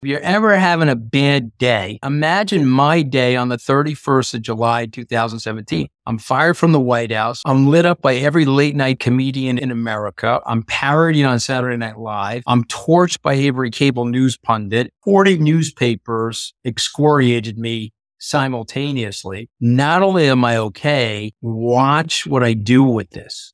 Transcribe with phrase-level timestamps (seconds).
[0.00, 4.86] If you're ever having a bad day, imagine my day on the 31st of July,
[4.86, 5.88] 2017.
[6.06, 7.42] I'm fired from the White House.
[7.44, 10.40] I'm lit up by every late night comedian in America.
[10.46, 12.44] I'm parodied on Saturday Night Live.
[12.46, 14.92] I'm torched by every cable news pundit.
[15.02, 19.50] 40 newspapers excoriated me simultaneously.
[19.58, 23.52] Not only am I okay, watch what I do with this.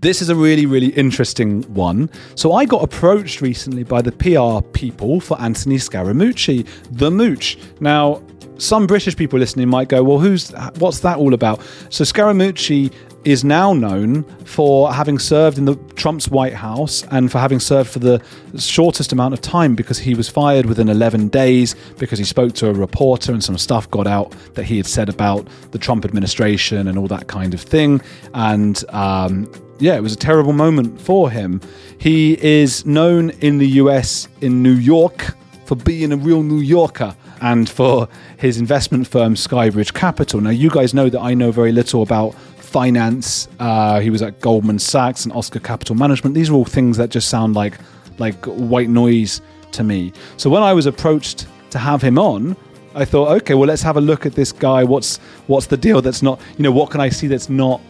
[0.00, 2.08] This is a really, really interesting one.
[2.36, 7.58] So I got approached recently by the PR people for Anthony Scaramucci, the Mooch.
[7.80, 8.22] Now,
[8.58, 12.92] some British people listening might go, "Well, who's what's that all about?" So Scaramucci
[13.24, 17.90] is now known for having served in the Trump's White House and for having served
[17.90, 18.22] for the
[18.56, 22.68] shortest amount of time because he was fired within 11 days because he spoke to
[22.68, 26.86] a reporter and some stuff got out that he had said about the Trump administration
[26.86, 28.00] and all that kind of thing.
[28.34, 31.60] And um, yeah, it was a terrible moment for him.
[31.98, 35.34] He is known in the US in New York
[35.66, 40.40] for being a real New Yorker and for his investment firm Skybridge Capital.
[40.40, 43.48] Now, you guys know that I know very little about finance.
[43.58, 46.34] Uh, he was at Goldman Sachs and Oscar Capital Management.
[46.34, 47.74] These are all things that just sound like
[48.18, 49.40] like white noise
[49.72, 50.12] to me.
[50.36, 52.56] So when I was approached to have him on,
[52.94, 54.84] I thought, okay, well, let's have a look at this guy.
[54.84, 56.02] What's what's the deal?
[56.02, 57.80] That's not, you know, what can I see that's not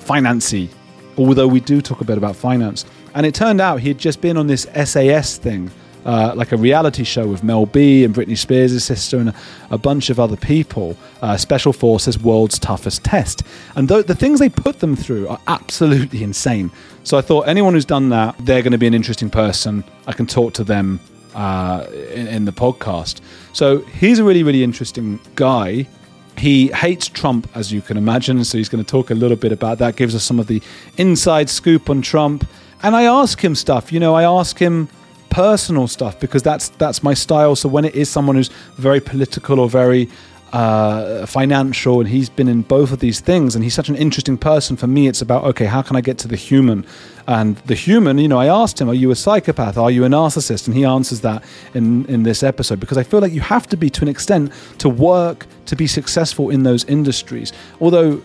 [0.00, 0.68] financy?
[1.18, 4.20] Although we do talk a bit about finance, and it turned out he had just
[4.20, 5.70] been on this SAS thing
[6.08, 9.34] uh, like a reality show with Mel B and Britney Spears' sister and a,
[9.72, 10.96] a bunch of other people.
[11.20, 13.42] Uh, Special Forces World's Toughest Test.
[13.76, 16.70] And th- the things they put them through are absolutely insane.
[17.04, 19.84] So I thought anyone who's done that, they're going to be an interesting person.
[20.06, 21.00] I can talk to them
[21.34, 23.20] uh, in, in the podcast.
[23.52, 25.86] So he's a really, really interesting guy.
[26.38, 28.44] He hates Trump, as you can imagine.
[28.44, 30.62] So he's going to talk a little bit about that, gives us some of the
[30.96, 32.46] inside scoop on Trump.
[32.82, 33.92] And I ask him stuff.
[33.92, 34.88] You know, I ask him
[35.30, 37.56] personal stuff because that's that's my style.
[37.56, 40.08] So when it is someone who's very political or very
[40.52, 44.38] uh, financial, and he's been in both of these things, and he's such an interesting
[44.38, 44.76] person.
[44.76, 46.86] For me, it's about okay, how can I get to the human?
[47.26, 49.76] And the human, you know, I asked him, "Are you a psychopath?
[49.76, 51.44] Are you a narcissist?" And he answers that
[51.74, 54.52] in in this episode because I feel like you have to be to an extent
[54.78, 57.52] to work to be successful in those industries.
[57.80, 58.22] Although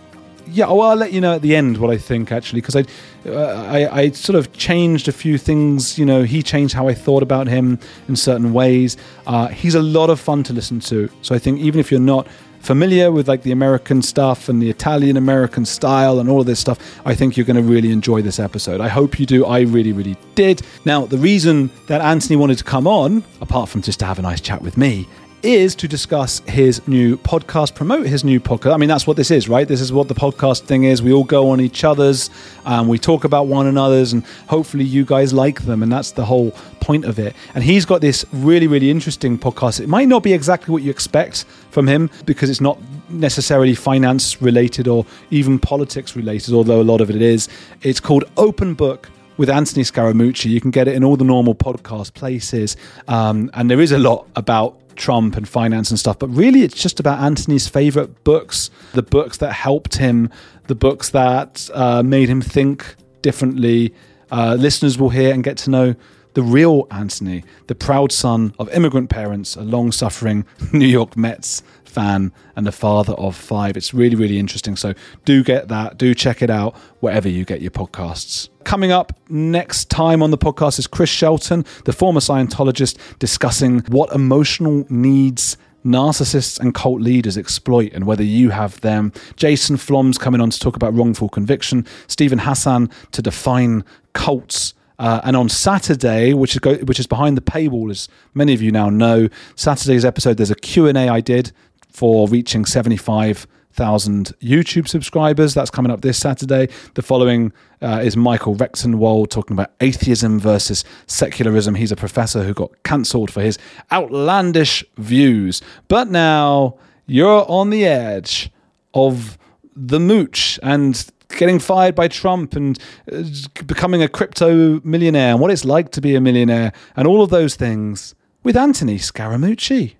[0.47, 2.85] yeah, well, I'll let you know at the end what I think actually, because I,
[3.25, 5.97] uh, I, I, sort of changed a few things.
[5.97, 8.97] You know, he changed how I thought about him in certain ways.
[9.25, 11.09] Uh, he's a lot of fun to listen to.
[11.21, 12.27] So I think even if you're not
[12.63, 16.59] familiar with like the American stuff and the Italian American style and all of this
[16.59, 18.81] stuff, I think you're going to really enjoy this episode.
[18.81, 19.45] I hope you do.
[19.45, 20.61] I really, really did.
[20.85, 24.21] Now, the reason that Anthony wanted to come on, apart from just to have a
[24.21, 25.07] nice chat with me,
[25.43, 28.73] is to discuss his new podcast, promote his new podcast.
[28.73, 29.67] I mean, that's what this is, right?
[29.67, 31.01] This is what the podcast thing is.
[31.01, 32.29] We all go on each other's
[32.65, 35.83] and we talk about one another's, and hopefully you guys like them.
[35.83, 37.35] And that's the whole point of it.
[37.53, 39.79] And he's got this really, really interesting podcast.
[39.79, 44.41] It might not be exactly what you expect from him because it's not necessarily finance
[44.41, 47.49] related or even politics related, although a lot of it is.
[47.81, 50.49] It's called Open Book with Anthony Scaramucci.
[50.49, 52.77] You can get it in all the normal podcast places.
[53.07, 56.81] Um, and there is a lot about Trump and finance and stuff, but really it's
[56.81, 60.29] just about Anthony's favorite books, the books that helped him,
[60.67, 63.93] the books that uh, made him think differently.
[64.31, 65.95] Uh, listeners will hear and get to know
[66.33, 71.61] the real Anthony, the proud son of immigrant parents, a long suffering New York Mets
[71.93, 73.77] fan, and a father of five.
[73.77, 74.75] It's really, really interesting.
[74.75, 74.93] So
[75.25, 75.97] do get that.
[75.97, 78.49] Do check it out wherever you get your podcasts.
[78.63, 84.11] Coming up next time on the podcast is Chris Shelton, the former Scientologist, discussing what
[84.13, 89.11] emotional needs narcissists and cult leaders exploit and whether you have them.
[89.35, 91.85] Jason Flom's coming on to talk about wrongful conviction.
[92.07, 93.83] Steven Hassan to define
[94.13, 98.53] cults uh, and on Saturday, which is go, which is behind the paywall, as many
[98.53, 101.51] of you now know, Saturday's episode there's a Q and A I did
[101.93, 105.53] for reaching seventy five thousand YouTube subscribers.
[105.53, 106.69] That's coming up this Saturday.
[106.93, 107.51] The following
[107.81, 111.75] uh, is Michael Rectenwald talking about atheism versus secularism.
[111.75, 113.57] He's a professor who got cancelled for his
[113.91, 115.61] outlandish views.
[115.87, 118.51] But now you're on the edge
[118.93, 119.37] of
[119.75, 122.77] the mooch and getting fired by Trump and
[123.11, 123.23] uh,
[123.65, 127.31] becoming a crypto millionaire and what it's like to be a millionaire and all of
[127.31, 128.13] those things
[128.43, 129.95] with Anthony Scaramucci.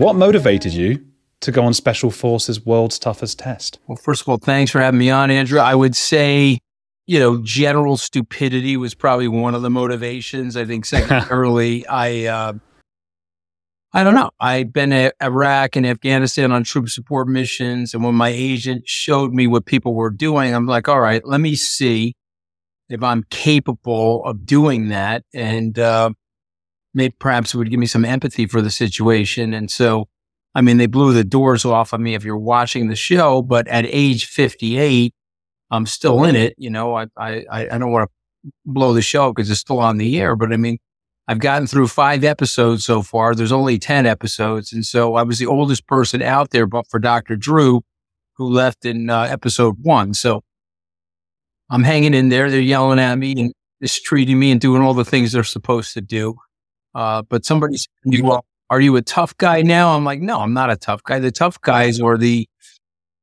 [0.00, 1.04] What motivated you
[1.42, 3.80] to go on Special Forces World's Toughest Test?
[3.86, 5.60] Well, first of all, thanks for having me on, Andrew.
[5.60, 6.60] I would say,
[7.06, 10.56] you know, general stupidity was probably one of the motivations.
[10.56, 12.52] I think secondarily, I, uh,
[13.92, 14.30] I don't know.
[14.40, 17.92] I've been to Iraq and Afghanistan on troop support missions.
[17.92, 21.42] And when my agent showed me what people were doing, I'm like, all right, let
[21.42, 22.14] me see
[22.88, 25.24] if I'm capable of doing that.
[25.34, 26.12] And, uh,
[26.94, 29.54] maybe perhaps would give me some empathy for the situation.
[29.54, 30.08] And so,
[30.54, 33.68] I mean, they blew the doors off of me if you're watching the show, but
[33.68, 35.14] at age 58,
[35.70, 36.54] I'm still in it.
[36.58, 39.98] You know, I, I, I don't want to blow the show because it's still on
[39.98, 40.78] the air, but I mean,
[41.28, 43.36] I've gotten through five episodes so far.
[43.36, 44.72] There's only 10 episodes.
[44.72, 47.36] And so I was the oldest person out there, but for Dr.
[47.36, 47.82] Drew,
[48.34, 50.12] who left in uh, episode one.
[50.14, 50.42] So
[51.70, 52.50] I'm hanging in there.
[52.50, 56.00] They're yelling at me and mistreating me and doing all the things they're supposed to
[56.00, 56.36] do.
[56.94, 59.96] Uh, but somebody said, well, are you a tough guy now?
[59.96, 61.18] I'm like, no, I'm not a tough guy.
[61.18, 62.48] The tough guys are the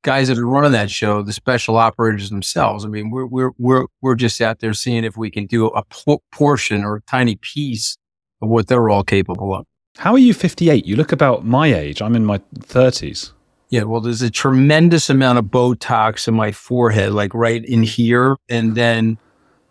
[0.03, 2.85] guys that are running that show, the special operators themselves.
[2.85, 5.83] I mean, we're, we're, we're, we're just out there seeing if we can do a
[6.31, 7.97] portion or a tiny piece
[8.41, 9.65] of what they're all capable of.
[9.97, 10.85] How are you 58?
[10.85, 12.01] You look about my age.
[12.01, 13.31] I'm in my 30s.
[13.69, 18.37] Yeah, well, there's a tremendous amount of Botox in my forehead, like right in here
[18.47, 19.17] and then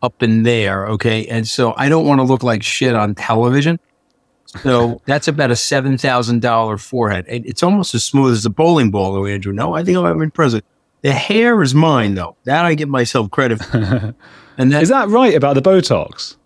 [0.02, 0.86] up in there.
[0.86, 1.26] Okay.
[1.26, 3.78] And so I don't want to look like shit on television.
[4.62, 7.24] So that's about a seven thousand dollar forehead.
[7.28, 9.52] It's almost as smooth as a bowling ball, though, Andrew.
[9.52, 10.62] No, I think I'm impressive.
[11.02, 12.36] The hair is mine, though.
[12.44, 14.14] That I give myself credit for.
[14.58, 16.36] and that, is that right about the Botox?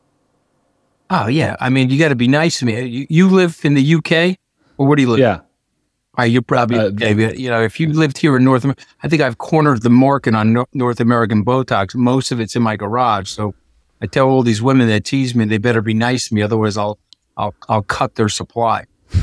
[1.11, 1.57] Oh yeah.
[1.61, 2.81] I mean, you got to be nice to me.
[2.85, 4.39] You, you, live in the UK,
[4.79, 5.19] or where do you live?
[5.19, 5.37] Yeah.
[5.37, 9.09] All right, you're probably uh, you know if you lived here in North America, I
[9.09, 11.95] think I've cornered the market on no- North American Botox.
[11.95, 13.55] Most of it's in my garage, so
[14.01, 16.77] I tell all these women that tease me they better be nice to me, otherwise
[16.77, 16.99] I'll
[17.41, 18.85] I'll I'll cut their supply.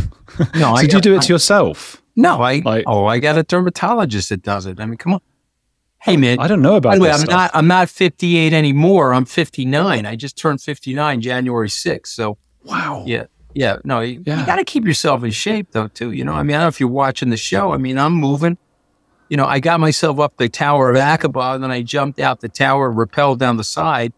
[0.53, 2.01] No, so did you do it to yourself?
[2.15, 4.77] No, I like, oh I got a dermatologist that does it.
[4.79, 5.21] I mean, come on.
[6.01, 6.91] Hey man, I don't know about.
[6.91, 7.29] By the way, I'm stuff.
[7.29, 9.13] not I'm not 58 anymore.
[9.13, 10.05] I'm 59.
[10.05, 12.07] I just turned 59 January 6th.
[12.07, 13.03] So wow.
[13.07, 13.77] Yeah, yeah.
[13.85, 14.41] No, you, yeah.
[14.41, 16.11] you got to keep yourself in shape though too.
[16.11, 17.71] You know, I mean, I don't know if you're watching the show.
[17.71, 18.57] I mean, I'm moving.
[19.29, 22.41] You know, I got myself up the Tower of Aqaba, and then I jumped out
[22.41, 24.13] the tower, rappelled down the side.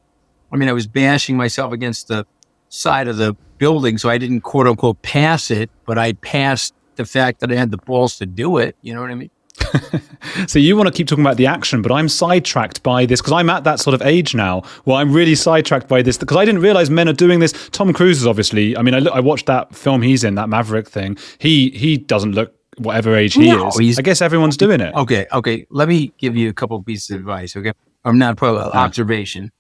[0.51, 2.25] I mean, I was bashing myself against the
[2.69, 3.97] side of the building.
[3.97, 7.71] So I didn't quote unquote pass it, but I passed the fact that I had
[7.71, 8.75] the balls to do it.
[8.81, 9.29] You know what I mean?
[10.47, 13.33] so you want to keep talking about the action, but I'm sidetracked by this because
[13.33, 16.45] I'm at that sort of age now where I'm really sidetracked by this because I
[16.45, 17.69] didn't realize men are doing this.
[17.69, 18.75] Tom Cruise is obviously.
[18.77, 21.17] I mean, I, I watched that film he's in, that Maverick thing.
[21.39, 23.99] He he doesn't look whatever age he no, is.
[23.99, 24.93] I guess everyone's doing it.
[24.95, 25.65] Okay, okay.
[25.69, 27.55] Let me give you a couple pieces of advice.
[27.55, 27.73] Okay,
[28.05, 29.51] I'm not probably uh, observation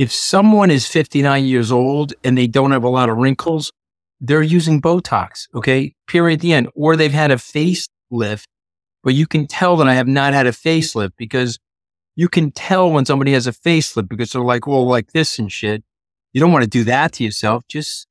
[0.00, 3.70] if someone is 59 years old and they don't have a lot of wrinkles,
[4.18, 5.94] they're using Botox, okay?
[6.06, 6.70] Period at the end.
[6.74, 8.46] Or they've had a facelift,
[9.04, 11.58] but you can tell that I have not had a facelift because
[12.16, 15.52] you can tell when somebody has a facelift because they're like, well, like this and
[15.52, 15.84] shit.
[16.32, 17.68] You don't want to do that to yourself.
[17.68, 18.06] Just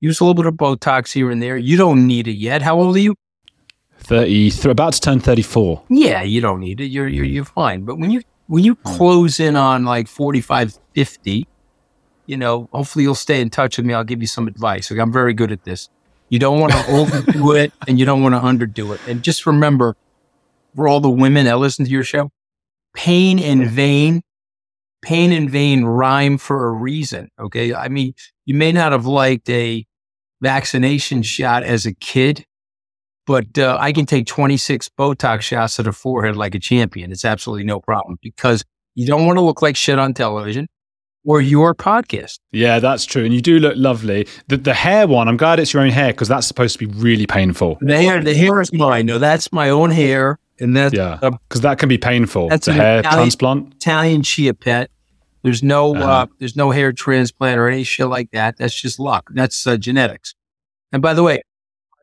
[0.00, 1.56] use a little bit of Botox here and there.
[1.56, 2.62] You don't need it yet.
[2.62, 3.14] How old are you?
[3.98, 5.84] 30, about to turn 34.
[5.88, 6.86] Yeah, you don't need it.
[6.86, 7.84] You're, you're, you're fine.
[7.84, 8.96] But when you when you hmm.
[8.96, 11.46] close in on like 45, 50,
[12.26, 13.94] you know, hopefully you'll stay in touch with me.
[13.94, 14.90] I'll give you some advice.
[14.90, 15.88] Like, I'm very good at this.
[16.28, 19.00] You don't want to overdo it and you don't want to underdo it.
[19.06, 19.96] And just remember,
[20.74, 22.30] for all the women that listen to your show,
[22.94, 24.22] pain in vain,
[25.02, 27.30] pain in vain rhyme for a reason.
[27.38, 27.74] Okay.
[27.74, 28.14] I mean,
[28.44, 29.86] you may not have liked a
[30.40, 32.44] vaccination shot as a kid,
[33.28, 37.12] but uh, I can take 26 Botox shots to the forehead like a champion.
[37.12, 40.66] It's absolutely no problem because you don't want to look like shit on television
[41.26, 42.38] or your podcast.
[42.52, 43.26] Yeah, that's true.
[43.26, 44.26] And you do look lovely.
[44.46, 46.92] The, the hair one, I'm glad it's your own hair because that's supposed to be
[46.98, 47.76] really painful.
[47.82, 49.04] The hair, the hair is mine.
[49.04, 50.38] No, that's my own hair.
[50.58, 52.48] And that's, yeah, because that can be painful.
[52.48, 53.74] That's a hair Italian, transplant.
[53.74, 54.90] Italian chia pet.
[55.42, 56.10] There's no, uh-huh.
[56.10, 58.56] uh, there's no hair transplant or any shit like that.
[58.56, 59.28] That's just luck.
[59.34, 60.34] That's uh, genetics.
[60.92, 61.42] And by the way,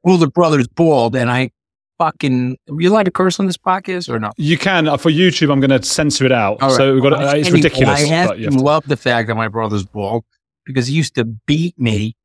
[0.06, 1.52] older brother's bald, and I
[1.98, 2.58] fucking.
[2.68, 4.34] You like to curse on this podcast or not?
[4.38, 5.52] You can uh, for YouTube.
[5.52, 6.60] I'm going to censor it out.
[6.72, 7.14] So we've got.
[7.14, 8.02] Uh, it's ridiculous.
[8.02, 10.24] I have to love the fact that my brother's bald
[10.66, 12.16] because he used to beat me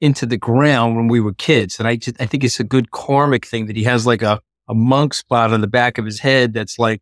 [0.00, 2.90] into the ground when we were kids, and I just I think it's a good
[2.90, 6.20] karmic thing that he has like a a monk spot on the back of his
[6.20, 7.00] head that's like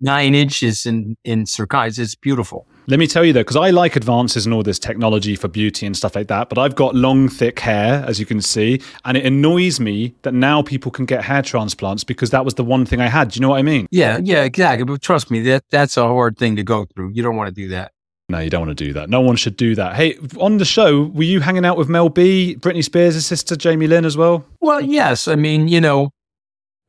[0.00, 1.98] nine inches in, in circumference.
[1.98, 2.66] It's beautiful.
[2.88, 5.84] Let me tell you though, because I like advances and all this technology for beauty
[5.84, 9.14] and stuff like that, but I've got long, thick hair, as you can see, and
[9.14, 12.86] it annoys me that now people can get hair transplants because that was the one
[12.86, 13.28] thing I had.
[13.28, 13.88] Do you know what I mean?
[13.90, 14.86] Yeah, yeah, exactly.
[14.86, 17.10] But trust me, that that's a hard thing to go through.
[17.10, 17.92] You don't want to do that.
[18.30, 19.10] No, you don't want to do that.
[19.10, 19.94] No one should do that.
[19.94, 23.86] Hey, on the show, were you hanging out with Mel B, Britney Spears' sister, Jamie
[23.86, 24.46] Lynn, as well?
[24.62, 25.28] Well, yes.
[25.28, 26.12] I mean, you know,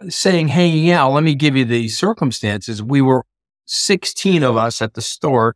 [0.08, 2.82] saying hanging out, let me give you the circumstances.
[2.82, 3.26] We were
[3.66, 5.56] 16 of us at the store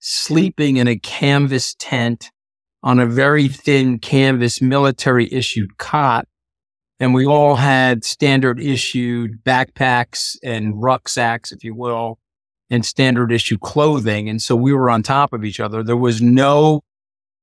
[0.00, 2.30] sleeping in a canvas tent
[2.82, 6.26] on a very thin canvas military issued cot.
[6.98, 12.18] And we all had standard issued backpacks and rucksacks, if you will,
[12.68, 14.28] and standard issue clothing.
[14.28, 15.82] And so we were on top of each other.
[15.82, 16.82] There was no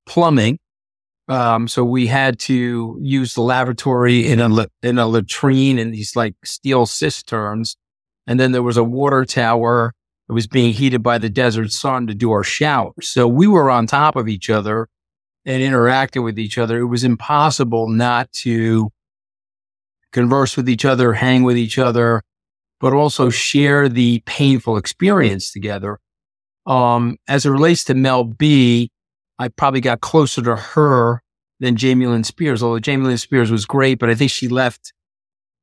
[0.05, 0.59] plumbing.
[1.27, 6.15] Um, so we had to use the lavatory in a, in a latrine in these
[6.15, 7.75] like steel cisterns.
[8.25, 9.93] And then there was a water tower
[10.29, 13.07] it was being heated by the desert sun to do our showers.
[13.07, 14.89] So we were on top of each other
[15.45, 16.79] and interacting with each other.
[16.79, 18.89] It was impossible not to
[20.11, 22.23] converse with each other, hang with each other,
[22.79, 25.99] but also share the painful experience together.
[26.65, 28.91] Um, as it relates to Mel B,
[29.39, 31.21] I probably got closer to her
[31.59, 34.91] than Jamie Lynn Spears, although Jamie Lynn Spears was great, but I think she left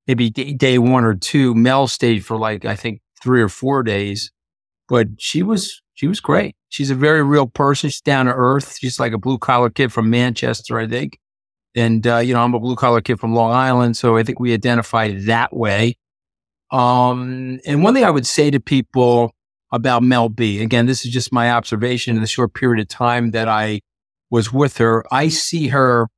[0.06, 1.54] maybe day one or two.
[1.54, 4.32] Mel stayed for like, I think three or four days
[4.88, 6.56] but she was she was great.
[6.68, 7.90] She's a very real person.
[7.90, 8.78] She's down to earth.
[8.80, 11.18] She's like a blue collar kid from Manchester, I think.
[11.74, 14.40] And uh, you know, I'm a blue collar kid from Long Island, so I think
[14.40, 15.96] we identify that way.
[16.70, 19.32] Um, and one thing I would say to people
[19.72, 23.32] about Mel B, again, this is just my observation in the short period of time
[23.32, 23.80] that I
[24.30, 25.04] was with her.
[25.12, 26.08] I see her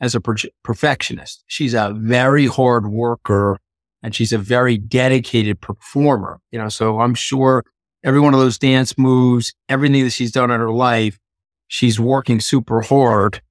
[0.00, 1.44] as a per- perfectionist.
[1.46, 3.58] She's a very hard worker
[4.02, 6.40] and she's a very dedicated performer.
[6.50, 7.64] You know, so I'm sure
[8.06, 11.18] every one of those dance moves, everything that she's done in her life,
[11.66, 13.42] she's working super hard.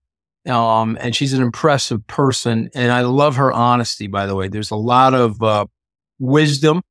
[0.47, 2.69] Um, and she's an impressive person.
[2.74, 4.47] And I love her honesty, by the way.
[4.47, 5.65] There's a lot of uh,
[6.19, 6.81] wisdom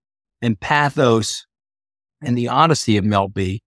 [0.42, 1.46] and pathos
[2.22, 3.62] and the honesty of Mel B.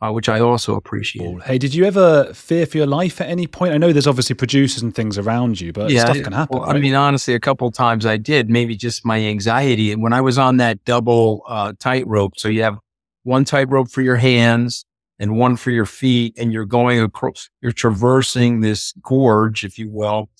[0.00, 1.42] Uh, which I also appreciate.
[1.42, 3.74] Hey, did you ever fear for your life at any point?
[3.74, 6.56] I know there's obviously producers and things around you, but yeah, stuff can happen.
[6.56, 6.76] Well, right?
[6.76, 8.48] I mean, honestly, a couple times I did.
[8.48, 9.90] Maybe just my anxiety.
[9.90, 12.78] And when I was on that double uh, tightrope, so you have
[13.28, 14.86] one tightrope for your hands
[15.18, 19.90] and one for your feet, and you're going across, you're traversing this gorge, if you
[19.90, 20.30] will.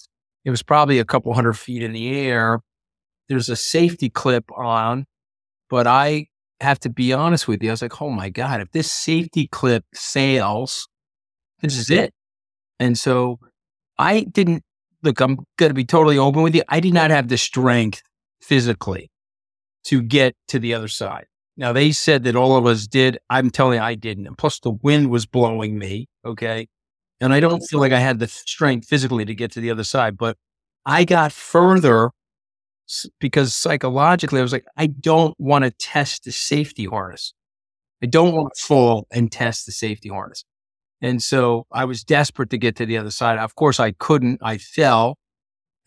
[0.44, 2.60] It was probably a couple hundred feet in the air.
[3.28, 5.04] There's a safety clip on,
[5.68, 6.28] but I
[6.60, 7.68] have to be honest with you.
[7.68, 10.88] I was like, oh my God, if this safety clip fails,
[11.60, 12.14] this is it.
[12.80, 13.38] And so
[13.98, 14.62] I didn't
[15.02, 16.62] look, I'm going to be totally open with you.
[16.68, 18.02] I did not have the strength
[18.40, 19.10] physically
[19.84, 21.26] to get to the other side.
[21.58, 23.18] Now they said that all of us did.
[23.28, 24.28] I'm telling you, I didn't.
[24.28, 26.08] And plus the wind was blowing me.
[26.24, 26.68] Okay.
[27.20, 29.82] And I don't feel like I had the strength physically to get to the other
[29.82, 30.36] side, but
[30.86, 32.12] I got further
[33.18, 37.34] because psychologically I was like, I don't want to test the safety harness.
[38.00, 40.44] I don't want to fall and test the safety harness.
[41.02, 43.38] And so I was desperate to get to the other side.
[43.40, 44.38] Of course I couldn't.
[44.44, 45.18] I fell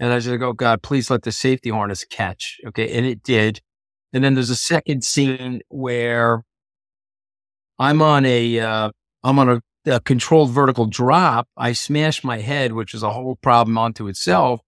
[0.01, 2.57] and I was like, Oh God, please let the safety harness catch.
[2.67, 2.91] Okay.
[2.97, 3.61] And it did.
[4.13, 6.43] And then there's a second scene where
[7.79, 8.91] I'm on a, uh,
[9.23, 11.47] I'm on a, a controlled vertical drop.
[11.57, 14.61] I smash my head, which is a whole problem onto itself.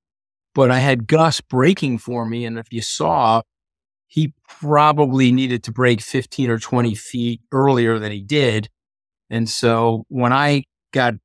[0.55, 2.45] But I had Gus braking for me.
[2.45, 3.41] And if you saw,
[4.07, 8.69] he probably needed to brake 15 or 20 feet earlier than he did.
[9.29, 11.15] And so when I got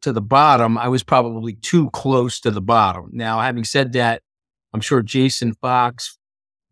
[0.00, 3.10] to the bottom, I was probably too close to the bottom.
[3.12, 4.22] Now, having said that,
[4.72, 6.18] I'm sure Jason Fox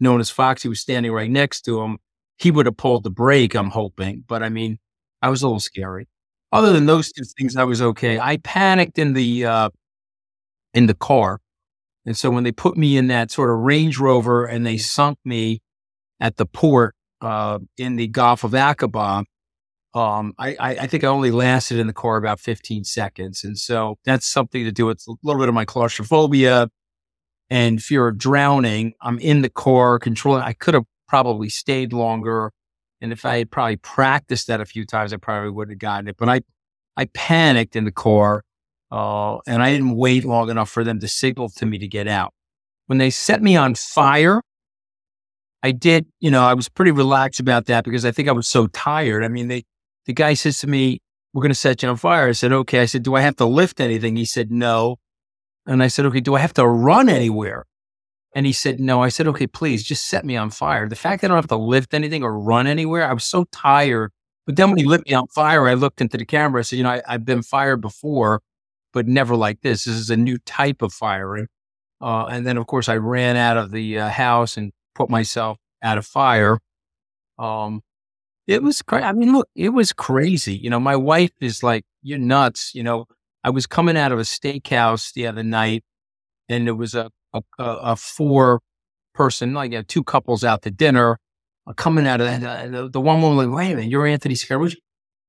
[0.02, 1.98] known as Foxy was standing right next to him,
[2.36, 4.24] he would have pulled the brake, I'm hoping.
[4.26, 4.78] But I mean,
[5.22, 6.08] I was a little scary.
[6.50, 8.18] Other than those two things, I was okay.
[8.18, 9.70] I panicked in the uh,
[10.74, 11.40] in the car.
[12.04, 15.18] And so when they put me in that sort of Range Rover and they sunk
[15.24, 15.60] me
[16.20, 19.24] at the port uh, in the Gulf of Aqaba,
[19.94, 23.44] um, I, I, think I only lasted in the car about 15 seconds.
[23.44, 26.70] And so that's something to do with a little bit of my claustrophobia,
[27.52, 28.94] and fear of drowning.
[29.02, 30.42] I'm in the car controlling.
[30.42, 32.50] I could have probably stayed longer.
[33.02, 36.08] And if I had probably practiced that a few times, I probably would have gotten
[36.08, 36.16] it.
[36.16, 36.40] But I,
[36.96, 38.42] I panicked in the car,
[38.90, 42.08] uh, and I didn't wait long enough for them to signal to me to get
[42.08, 42.32] out.
[42.86, 44.40] When they set me on fire,
[45.62, 48.48] I did, you know, I was pretty relaxed about that because I think I was
[48.48, 49.24] so tired.
[49.24, 49.64] I mean, they,
[50.06, 51.02] the guy says to me,
[51.34, 52.28] we're going to set you on fire.
[52.28, 52.80] I said, okay.
[52.80, 54.16] I said, do I have to lift anything?
[54.16, 54.96] He said, no.
[55.66, 57.66] And I said, okay, do I have to run anywhere?
[58.34, 59.02] And he said, no.
[59.02, 60.88] I said, okay, please just set me on fire.
[60.88, 63.44] The fact that I don't have to lift anything or run anywhere, I was so
[63.52, 64.10] tired.
[64.46, 66.60] But then when he lit me on fire, I looked into the camera.
[66.60, 68.40] I said, you know, I, have been fired before,
[68.92, 69.84] but never like this.
[69.84, 71.46] This is a new type of firing.
[72.00, 75.58] Uh, and then, of course, I ran out of the uh, house and put myself
[75.82, 76.58] out of fire.
[77.38, 77.82] Um,
[78.46, 79.04] it was crazy.
[79.04, 80.56] I mean, look, it was crazy.
[80.56, 82.74] You know, my wife is like, you're nuts.
[82.74, 83.06] You know,
[83.44, 85.84] I was coming out of a steakhouse the other night
[86.48, 88.60] and there was a, a, a four
[89.14, 91.18] person, like uh, two couples out to dinner
[91.66, 92.42] uh, coming out of that.
[92.42, 94.76] Uh, the, the, one woman like, wait a minute, you're Anthony Scaramucci.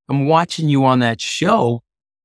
[0.09, 1.81] I'm watching you on that show.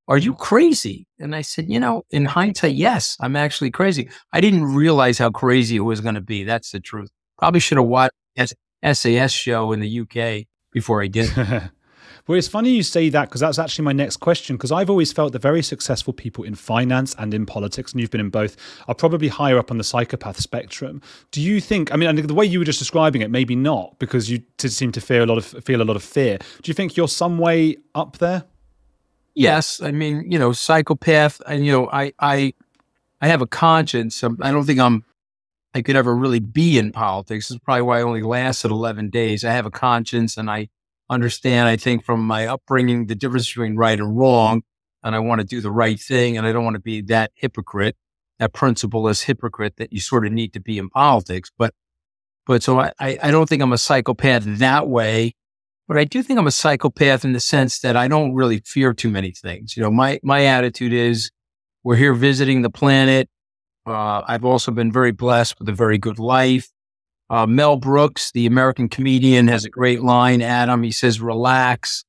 [0.09, 1.07] Are you crazy?
[1.19, 4.09] And I said, you know, in hindsight, yes, I'm actually crazy.
[4.33, 6.45] I didn't realize how crazy it was going to be.
[6.45, 7.11] That's the truth.
[7.37, 8.15] Probably should have watched
[8.83, 11.31] SAS show in the UK before I did.
[12.29, 14.57] Well, it's funny you say that because that's actually my next question.
[14.57, 18.11] Because I've always felt the very successful people in finance and in politics, and you've
[18.11, 18.57] been in both,
[18.87, 21.01] are probably higher up on the psychopath spectrum.
[21.31, 21.93] Do you think?
[21.93, 24.93] I mean, the way you were just describing it, maybe not, because you did seem
[24.93, 26.37] to feel a lot of feel a lot of fear.
[26.63, 28.45] Do you think you're some way up there?
[29.35, 32.53] Yes, I mean, you know, psychopath, and you know, I I
[33.23, 34.23] I have a conscience.
[34.23, 35.05] I don't think I'm
[35.75, 37.49] I could ever really be in politics.
[37.49, 39.45] This is probably why I only lasted 11 days.
[39.45, 40.69] I have a conscience and I
[41.11, 44.63] understand, I think, from my upbringing, the difference between right and wrong.
[45.03, 46.37] And I want to do the right thing.
[46.37, 47.97] And I don't want to be that hypocrite,
[48.39, 51.51] that principleless hypocrite that you sort of need to be in politics.
[51.57, 51.73] But,
[52.47, 55.35] but so I, I don't think I'm a psychopath that way.
[55.87, 58.93] But I do think I'm a psychopath in the sense that I don't really fear
[58.93, 59.77] too many things.
[59.77, 61.31] You know, my, my attitude is
[61.83, 63.31] we're here visiting the planet.
[63.87, 66.69] Uh, I've also been very blessed with a very good life.
[67.31, 70.83] Uh, Mel Brooks, the American comedian, has a great line, Adam.
[70.83, 72.05] He says, relax.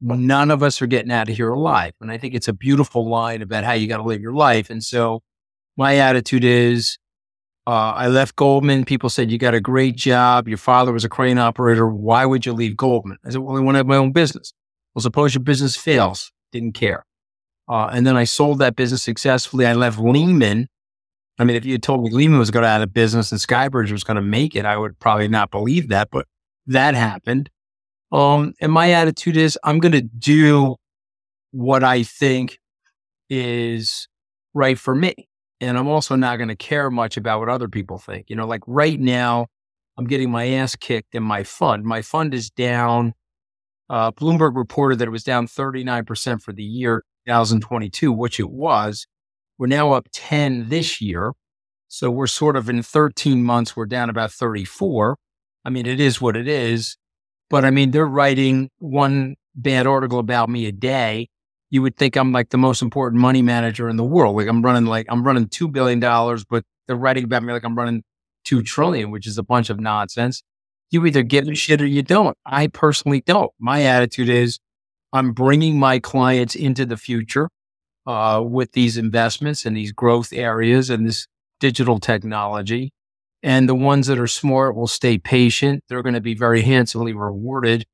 [0.00, 1.94] None of us are getting out of here alive.
[2.00, 4.68] And I think it's a beautiful line about how you got to live your life.
[4.68, 5.22] And so
[5.76, 6.98] my attitude is,
[7.66, 8.84] uh, I left Goldman.
[8.84, 10.46] People said, you got a great job.
[10.46, 11.88] Your father was a crane operator.
[11.88, 13.16] Why would you leave Goldman?
[13.24, 14.52] I said, well, I want to have my own business.
[14.94, 16.30] Well, suppose your business fails.
[16.52, 17.06] Didn't care.
[17.66, 19.64] Uh, and then I sold that business successfully.
[19.64, 20.68] I left Lehman
[21.38, 23.40] I mean, if you had told me Lehman was going to out of business and
[23.40, 26.26] Skybridge was going to make it, I would probably not believe that, but
[26.66, 27.50] that happened.
[28.12, 30.76] Um, and my attitude is I'm going to do
[31.50, 32.58] what I think
[33.28, 34.08] is
[34.54, 35.28] right for me.
[35.60, 38.28] And I'm also not going to care much about what other people think.
[38.28, 39.46] You know, like right now,
[39.96, 41.84] I'm getting my ass kicked in my fund.
[41.84, 43.14] My fund is down.
[43.88, 49.06] Uh, Bloomberg reported that it was down 39% for the year 2022, which it was.
[49.58, 51.32] We're now up 10 this year.
[51.88, 55.16] So we're sort of in 13 months, we're down about 34.
[55.64, 56.96] I mean, it is what it is.
[57.50, 61.28] But I mean, they're writing one bad article about me a day.
[61.70, 64.36] You would think I'm like the most important money manager in the world.
[64.36, 66.00] Like I'm running like I'm running $2 billion,
[66.50, 68.02] but they're writing about me like I'm running
[68.44, 70.42] 2 trillion, which is a bunch of nonsense.
[70.90, 72.36] You either give a shit or you don't.
[72.44, 73.50] I personally don't.
[73.58, 74.58] My attitude is
[75.12, 77.48] I'm bringing my clients into the future
[78.06, 81.26] uh, with these investments and these growth areas and this
[81.60, 82.92] digital technology.
[83.42, 85.84] And the ones that are smart will stay patient.
[85.88, 87.84] They're going to be very handsomely rewarded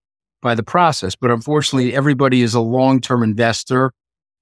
[0.43, 1.17] by the process.
[1.17, 3.93] But unfortunately, everybody is a long term investor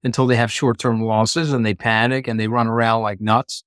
[0.03, 3.63] until they have short term losses and they panic and they run around like nuts.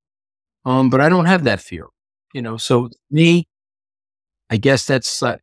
[0.65, 1.87] Um, but I don't have that fear,
[2.33, 2.57] you know.
[2.57, 3.49] So me,
[4.49, 5.39] I guess that's uh,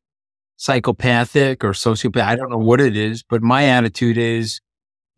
[0.55, 2.23] psychopathic or sociopath.
[2.23, 4.61] I don't know what it is, but my attitude is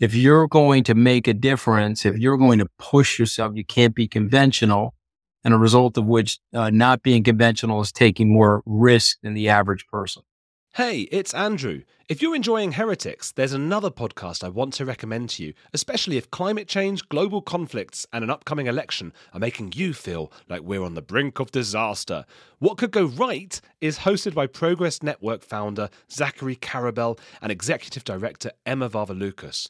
[0.02, 3.94] if you're going to make a difference, if you're going to push yourself, you can't
[3.94, 4.96] be conventional.
[5.44, 9.48] And a result of which uh, not being conventional is taking more risk than the
[9.48, 10.24] average person.
[10.76, 11.82] Hey, it's Andrew.
[12.08, 16.32] If you're enjoying Heretics, there's another podcast I want to recommend to you, especially if
[16.32, 20.94] climate change, global conflicts, and an upcoming election are making you feel like we're on
[20.94, 22.26] the brink of disaster.
[22.60, 28.52] What Could Go Right is hosted by Progress Network founder Zachary Karabell and executive director
[28.66, 29.70] Emma Varvaloucas.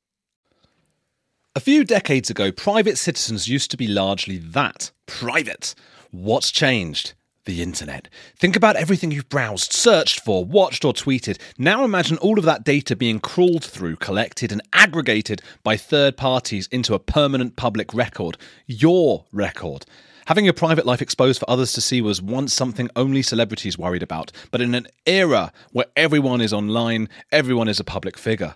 [1.53, 5.75] A few decades ago, private citizens used to be largely that private.
[6.09, 7.13] What's changed?
[7.43, 8.07] The internet.
[8.37, 11.41] Think about everything you've browsed, searched for, watched, or tweeted.
[11.57, 16.67] Now imagine all of that data being crawled through, collected, and aggregated by third parties
[16.67, 18.37] into a permanent public record.
[18.65, 19.85] Your record.
[20.27, 24.03] Having your private life exposed for others to see was once something only celebrities worried
[24.03, 28.55] about, but in an era where everyone is online, everyone is a public figure.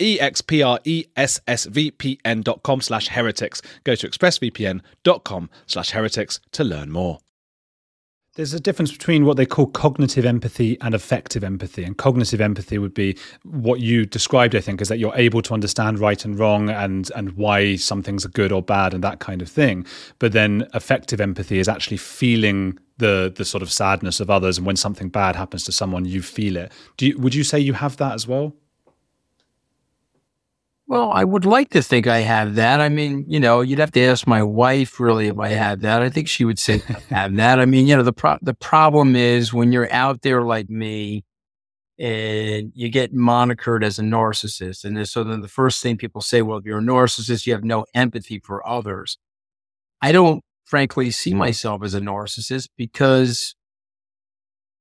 [0.00, 3.60] expressvpn.com slash heretics.
[3.84, 7.18] Go to expressvpn.com slash heretics to learn more.
[8.36, 11.82] There's a difference between what they call cognitive empathy and affective empathy.
[11.82, 15.52] And cognitive empathy would be what you described, I think, is that you're able to
[15.52, 19.18] understand right and wrong and and why some things are good or bad and that
[19.18, 19.84] kind of thing.
[20.20, 24.66] But then affective empathy is actually feeling the the sort of sadness of others and
[24.66, 26.70] when something bad happens to someone, you feel it.
[26.98, 28.54] Do you, would you say you have that as well?
[30.90, 32.80] Well, I would like to think I have that.
[32.80, 36.02] I mean, you know, you'd have to ask my wife really if I had that.
[36.02, 36.78] I think she would say
[37.10, 37.60] have that.
[37.60, 41.24] I mean, you know, the pro- the problem is when you're out there like me
[41.96, 44.84] and you get monikered as a narcissist.
[44.84, 47.62] And so then the first thing people say, well, if you're a narcissist, you have
[47.62, 49.16] no empathy for others.
[50.02, 53.54] I don't frankly see myself as a narcissist because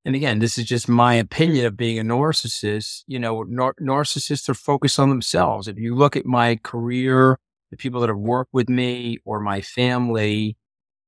[0.05, 3.03] and again, this is just my opinion of being a narcissist.
[3.07, 5.67] You know, nar- narcissists are focused on themselves.
[5.67, 7.37] If you look at my career,
[7.69, 10.57] the people that have worked with me or my family,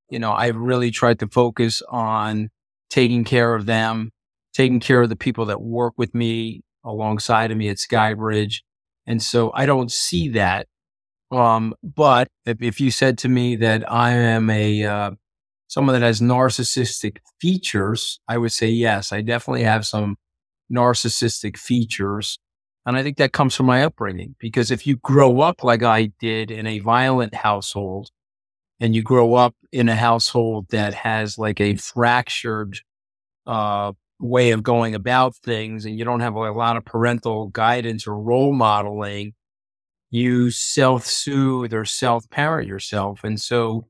[0.10, 2.49] you know, I've really tried to focus on
[2.89, 4.12] taking care of them,
[4.54, 8.62] taking care of the people that work with me alongside of me at Skybridge.
[9.08, 10.67] And so I don't see that.
[11.32, 15.12] Um, but if, if you said to me that I am a, uh,
[15.71, 20.17] someone that has narcissistic features, I would say yes, I definitely have some
[20.69, 22.38] narcissistic features.
[22.86, 26.12] And I think that comes from my upbringing because if you grow up like I
[26.19, 28.10] did in a violent household
[28.81, 32.79] and you grow up in a household that has like a fractured,
[33.47, 38.05] uh, way of going about things and you don't have a lot of parental guidance
[38.05, 39.34] or role modeling,
[40.10, 43.23] you self soothe or self parent yourself.
[43.23, 43.88] And so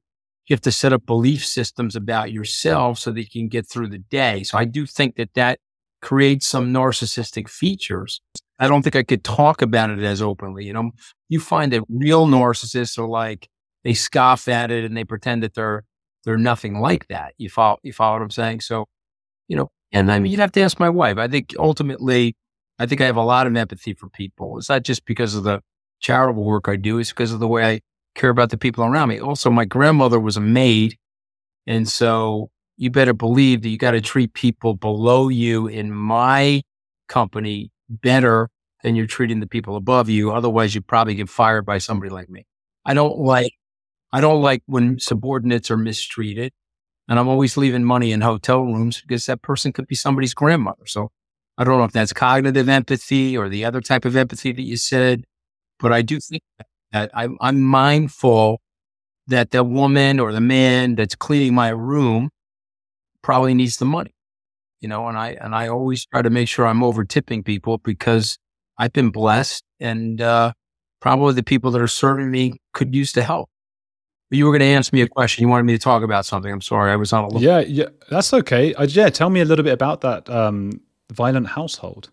[0.51, 3.87] you have to set up belief systems about yourself so that you can get through
[3.87, 4.43] the day.
[4.43, 5.59] So I do think that that
[6.01, 8.19] creates some narcissistic features.
[8.59, 10.65] I don't think I could talk about it as openly.
[10.65, 10.91] You know,
[11.29, 13.47] you find that real narcissists are like,
[13.85, 15.85] they scoff at it and they pretend that they're,
[16.25, 17.33] they're nothing like that.
[17.37, 18.59] You follow, you follow what I'm saying?
[18.59, 18.85] So,
[19.47, 21.17] you know, and I mean, you'd have to ask my wife.
[21.17, 22.35] I think ultimately,
[22.77, 24.57] I think I have a lot of empathy for people.
[24.57, 25.61] It's not just because of the
[26.01, 26.97] charitable work I do.
[26.97, 27.81] It's because of the way I
[28.15, 29.19] care about the people around me.
[29.19, 30.97] Also, my grandmother was a maid.
[31.67, 36.61] And so you better believe that you got to treat people below you in my
[37.07, 38.49] company better
[38.83, 40.31] than you're treating the people above you.
[40.31, 42.45] Otherwise, you probably get fired by somebody like me.
[42.85, 43.53] I don't like,
[44.11, 46.51] I don't like when subordinates are mistreated.
[47.07, 50.85] And I'm always leaving money in hotel rooms because that person could be somebody's grandmother.
[50.85, 51.11] So
[51.57, 54.77] I don't know if that's cognitive empathy or the other type of empathy that you
[54.77, 55.25] said,
[55.79, 58.61] but I do think that that I'm, I'm mindful
[59.27, 62.29] that the woman or the man that's cleaning my room
[63.21, 64.13] probably needs the money,
[64.79, 67.77] you know, and I, and I always try to make sure I'm over tipping people
[67.77, 68.37] because
[68.77, 70.53] I've been blessed and, uh,
[70.99, 73.49] probably the people that are serving me could use the help.
[74.29, 75.41] But you were going to answer me a question.
[75.41, 76.51] You wanted me to talk about something.
[76.51, 76.91] I'm sorry.
[76.91, 77.41] I was on a little.
[77.41, 77.59] Yeah.
[77.59, 77.89] Yeah.
[78.09, 78.73] That's okay.
[78.75, 79.09] Uh, yeah.
[79.09, 80.79] Tell me a little bit about that, um,
[81.11, 82.11] violent household.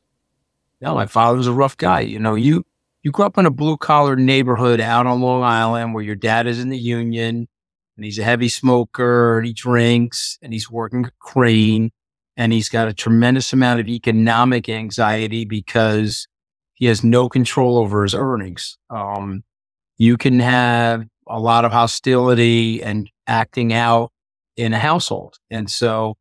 [0.81, 2.01] No, my father was a rough guy.
[2.01, 2.65] You know, you,
[3.03, 6.47] you grew up in a blue collar neighborhood out on Long Island where your dad
[6.47, 7.49] is in the union
[7.97, 11.91] and he's a heavy smoker and he drinks and he's working a crane
[12.37, 16.29] and he's got a tremendous amount of economic anxiety because
[16.75, 18.79] he has no control over his earnings.
[18.89, 19.43] Um,
[19.97, 24.13] you can have a lot of hostility and acting out
[24.57, 25.39] in a household.
[25.51, 26.17] And so,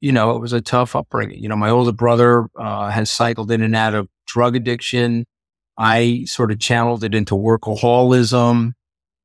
[0.00, 1.42] you know, it was a tough upbringing.
[1.42, 5.26] You know, my older brother uh, has cycled in and out of drug addiction.
[5.78, 8.72] I sort of channeled it into workaholism.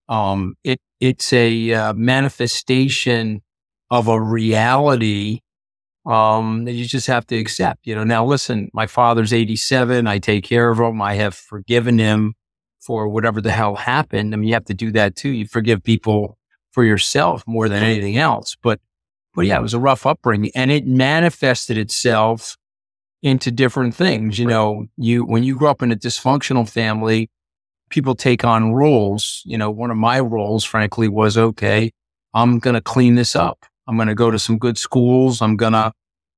[0.10, 3.42] Um, it it's a uh, manifestation
[3.90, 5.40] of a reality
[6.06, 7.86] um, that you just have to accept.
[7.86, 10.08] You know, now listen, my father's 87.
[10.08, 11.02] I take care of him.
[11.02, 12.34] I have forgiven him
[12.80, 14.34] for whatever the hell happened.
[14.34, 15.30] I mean, you have to do that too.
[15.30, 16.38] You forgive people
[16.72, 18.58] for yourself more than anything else.
[18.62, 18.80] But,
[19.36, 22.58] but yeah, it was a rough upbringing and it manifested itself
[23.22, 24.40] into different things.
[24.40, 27.30] You know, you, when you grow up in a dysfunctional family,
[27.90, 29.42] people take on roles.
[29.46, 31.92] You know, one of my roles, frankly, was okay,
[32.34, 33.66] I'm going to clean this up.
[33.88, 35.42] I'm going to go to some good schools.
[35.42, 35.92] I'm going to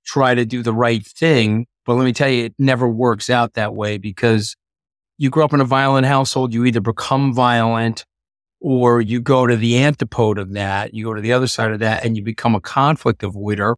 [0.06, 1.68] try to do the right thing.
[1.86, 4.56] But let me tell you, it never works out that way because
[5.18, 6.54] you grow up in a violent household.
[6.54, 8.06] You either become violent
[8.60, 10.94] or you go to the antipode of that.
[10.94, 13.76] You go to the other side of that and you become a conflict avoider.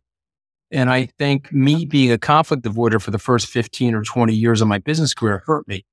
[0.71, 4.61] And I think me being a conflict avoider for the first 15 or 20 years
[4.61, 5.85] of my business career hurt me.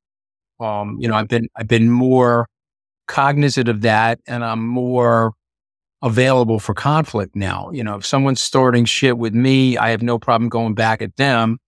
[0.61, 2.49] Um, you know, I've been, I've been more
[3.07, 5.35] cognizant of that and I'm more
[6.03, 7.71] available for conflict now.
[7.73, 11.17] You know, if someone's starting shit with me, I have no problem going back at
[11.17, 11.59] them.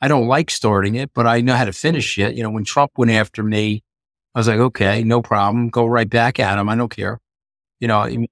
[0.00, 2.34] I don't like starting it, but I know how to finish it.
[2.34, 3.82] You know, when Trump went after me,
[4.34, 5.68] I was like, okay, no problem.
[5.68, 6.68] Go right back at him.
[6.68, 7.20] I don't care.
[7.80, 8.26] You know, I,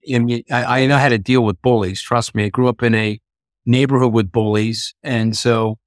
[0.50, 2.02] I know how to deal with bullies.
[2.02, 2.44] Trust me.
[2.44, 3.20] I grew up in a
[3.66, 4.94] neighborhood with bullies.
[5.02, 5.78] And so,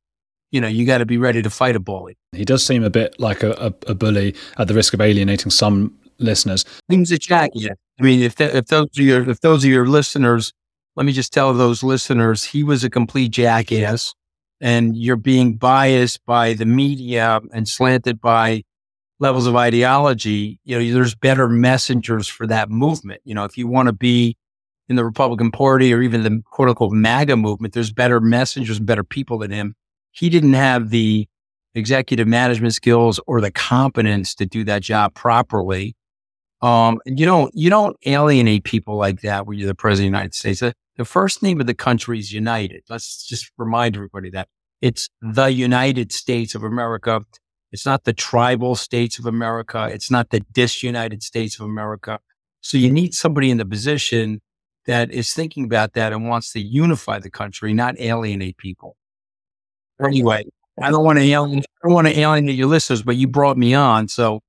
[0.52, 2.18] you know, you got to be ready to fight a bully.
[2.32, 5.52] He does seem a bit like a, a, a bully at the risk of alienating
[5.52, 6.66] some listeners.
[6.90, 7.78] Seems a jacket.
[8.00, 10.54] I mean, if the, if those are your if those are your listeners,
[10.96, 14.14] let me just tell those listeners he was a complete jackass,
[14.62, 18.64] and you're being biased by the media and slanted by
[19.20, 20.60] levels of ideology.
[20.66, 23.22] You know, there's better messengers for that movement.
[23.24, 24.38] You know, if you want to be
[24.88, 29.04] in the Republican Party or even the quote unquote MAGA movement, there's better messengers better
[29.04, 29.76] people than him.
[30.12, 31.28] He didn't have the
[31.74, 35.95] executive management skills or the competence to do that job properly.
[36.62, 40.17] Um, you don't you don't alienate people like that when you're the president of the
[40.17, 40.60] United States.
[40.62, 42.84] The, the first name of the country is United.
[42.89, 44.48] Let's just remind everybody that
[44.82, 47.21] it's the United States of America.
[47.71, 49.89] It's not the tribal states of America.
[49.91, 52.19] It's not the disunited states of America.
[52.62, 54.41] So you need somebody in the position
[54.86, 58.95] that is thinking about that and wants to unify the country, not alienate people.
[60.04, 60.45] Anyway,
[60.82, 63.58] I don't want to alienate, I don't want to alienate your listeners, but you brought
[63.58, 64.08] me on.
[64.08, 64.41] So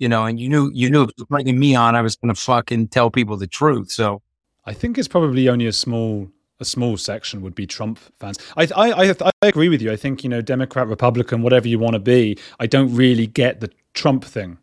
[0.00, 2.88] you know, and you knew you knew bringing me on, I was going to fucking
[2.88, 3.92] tell people the truth.
[3.92, 4.22] So
[4.64, 6.26] I think it's probably only a small
[6.58, 8.38] a small section would be Trump fans.
[8.56, 9.92] I, I I I agree with you.
[9.92, 12.38] I think you know Democrat, Republican, whatever you want to be.
[12.58, 14.58] I don't really get the Trump thing.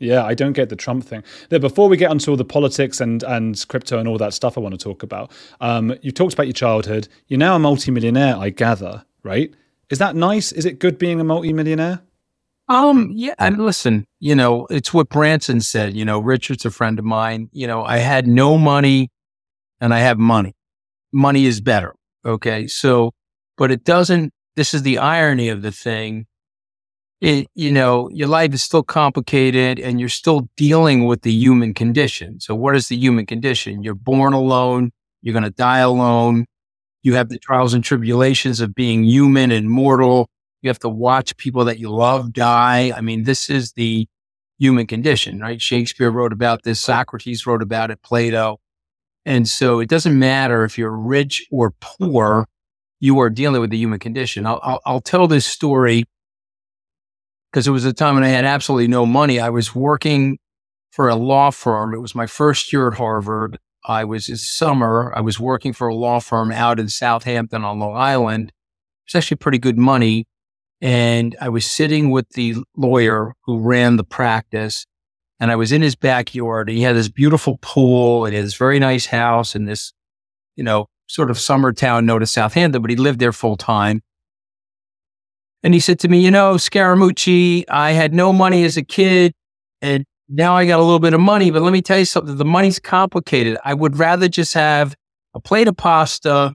[0.00, 1.22] Yeah, I don't get the Trump thing.
[1.50, 4.60] Before we get onto all the politics and and crypto and all that stuff, I
[4.60, 5.30] want to talk about.
[5.60, 7.06] Um, you talked about your childhood.
[7.28, 9.54] You're now a multimillionaire, I gather, right?
[9.90, 10.52] Is that nice?
[10.52, 12.00] Is it good being a multimillionaire?
[12.70, 15.96] Um, yeah, and listen, you know, it's what Branson said.
[15.96, 17.50] You know, Richard's a friend of mine.
[17.52, 19.10] You know, I had no money
[19.80, 20.54] and I have money.
[21.12, 21.96] Money is better.
[22.24, 22.68] Okay.
[22.68, 23.10] So,
[23.56, 26.26] but it doesn't, this is the irony of the thing.
[27.20, 31.74] It, you know, your life is still complicated and you're still dealing with the human
[31.74, 32.40] condition.
[32.40, 33.82] So what is the human condition?
[33.82, 34.90] You're born alone.
[35.20, 36.46] You're going to die alone.
[37.02, 40.30] You have the trials and tribulations of being human and mortal
[40.62, 42.92] you have to watch people that you love die.
[42.94, 44.06] I mean, this is the
[44.58, 45.60] human condition, right?
[45.60, 46.80] Shakespeare wrote about this.
[46.80, 48.60] Socrates wrote about it, Plato.
[49.24, 52.46] And so it doesn't matter if you're rich or poor,
[53.00, 54.44] you are dealing with the human condition.
[54.46, 56.04] I'll, I'll, I'll tell this story
[57.50, 59.40] because it was a time when I had absolutely no money.
[59.40, 60.38] I was working
[60.90, 61.94] for a law firm.
[61.94, 63.58] It was my first year at Harvard.
[63.84, 65.12] I was in summer.
[65.16, 68.48] I was working for a law firm out in Southampton on Long Island.
[68.48, 70.26] It was actually pretty good money.
[70.80, 74.86] And I was sitting with the lawyer who ran the practice
[75.38, 78.78] and I was in his backyard and he had this beautiful pool and his very
[78.78, 79.92] nice house in this,
[80.54, 84.02] you know, sort of summer town known as Southampton, but he lived there full time.
[85.62, 89.32] And he said to me, you know, Scaramucci, I had no money as a kid
[89.82, 92.36] and now I got a little bit of money, but let me tell you something.
[92.36, 93.58] The money's complicated.
[93.64, 94.94] I would rather just have
[95.34, 96.54] a plate of pasta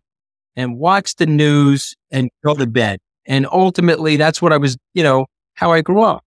[0.55, 2.99] and watch the news and go to bed.
[3.25, 6.23] And ultimately, that's what I was, you know, how I grew up.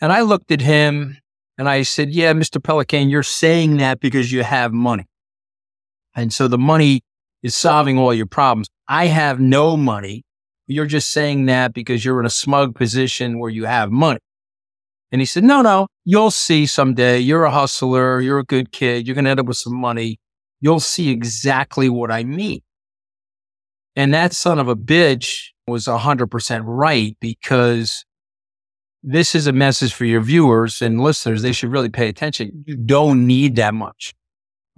[0.00, 1.18] And I looked at him
[1.56, 2.62] and I said, Yeah, Mr.
[2.62, 5.06] Pelican, you're saying that because you have money.
[6.16, 7.02] And so the money
[7.42, 8.68] is solving all your problems.
[8.88, 10.24] I have no money.
[10.70, 14.20] You're just saying that because you're in a smug position where you have money.
[15.10, 17.18] And he said, no, no, you'll see someday.
[17.18, 18.20] You're a hustler.
[18.20, 19.04] You're a good kid.
[19.04, 20.20] You're going to end up with some money.
[20.60, 22.60] You'll see exactly what I mean.
[23.96, 28.04] And that son of a bitch was 100% right because
[29.02, 31.42] this is a message for your viewers and listeners.
[31.42, 32.62] They should really pay attention.
[32.64, 34.14] You don't need that much.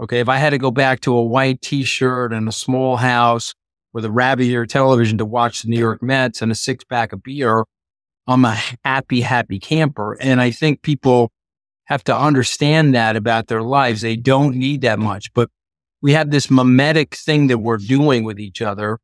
[0.01, 0.21] Okay.
[0.21, 3.53] If I had to go back to a white t shirt and a small house
[3.93, 7.13] with a rabbit ear television to watch the New York Mets and a six pack
[7.13, 7.65] of beer,
[8.27, 10.17] I'm a happy, happy camper.
[10.21, 11.33] And I think people
[11.87, 14.01] have to understand that about their lives.
[14.01, 15.51] They don't need that much, but
[16.01, 18.99] we have this mimetic thing that we're doing with each other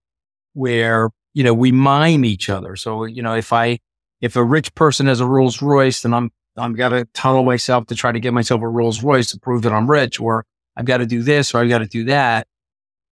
[0.55, 2.77] where, you know, we mime each other.
[2.77, 3.79] So, you know, if I,
[4.20, 7.87] if a rich person has a Rolls Royce, then I'm, I'm got to tunnel myself
[7.87, 10.44] to try to get myself a Rolls Royce to prove that I'm rich, or
[10.77, 12.46] I've got to do this or I've got to do that.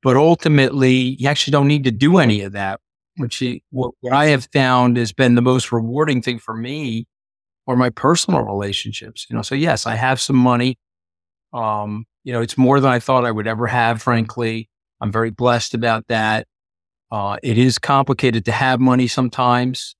[0.02, 2.80] But ultimately, you actually don't need to do any of that,
[3.16, 7.06] which what, what I have found has been the most rewarding thing for me
[7.66, 9.26] or my personal relationships.
[9.28, 10.78] You know, so yes, I have some money.
[11.52, 14.68] Um, you know, it's more than I thought I would ever have, frankly.
[15.00, 16.46] I'm very blessed about that.
[17.10, 19.94] Uh, it is complicated to have money sometimes.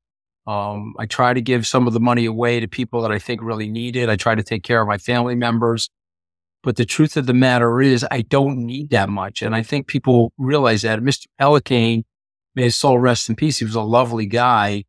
[0.47, 3.43] Um, I try to give some of the money away to people that I think
[3.43, 4.09] really need it.
[4.09, 5.89] I try to take care of my family members.
[6.67, 9.41] But the truth of the matter is, I don't need that much.
[9.41, 10.99] And I think people realize that.
[10.99, 11.27] Mr.
[11.41, 12.03] Pelikane,
[12.57, 14.83] may his soul rest in peace, he was a lovely guy.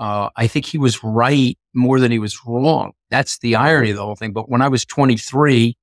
[0.00, 2.94] Uh, I think he was right more than he was wrong.
[3.10, 4.32] That's the irony of the whole thing.
[4.32, 5.76] But when I was 23,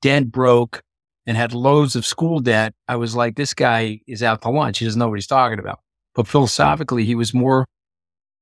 [0.00, 0.80] dead broke
[1.26, 4.78] and had loads of school debt, I was like, this guy is out to lunch.
[4.78, 5.80] He doesn't know what he's talking about.
[6.14, 7.66] But philosophically, he was more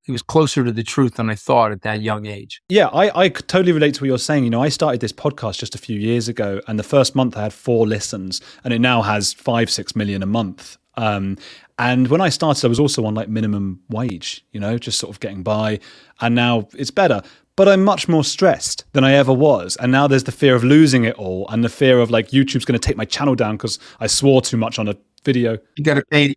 [0.03, 2.61] he was closer to the truth than I thought at that young age.
[2.69, 4.45] Yeah, I, I totally relate to what you're saying.
[4.45, 7.37] You know, I started this podcast just a few years ago, and the first month
[7.37, 10.77] I had four listens, and it now has five, six million a month.
[10.97, 11.39] Um,
[11.79, 15.11] and when I started, I was also on like minimum wage, you know, just sort
[15.15, 15.81] of getting by.
[16.21, 17.23] And now it's better,
[17.57, 19.77] but I'm much more stressed than I ever was.
[19.77, 22.65] And now there's the fear of losing it all and the fear of like YouTube's
[22.65, 25.59] going to take my channel down because I swore too much on a video.
[25.77, 26.35] You got to pay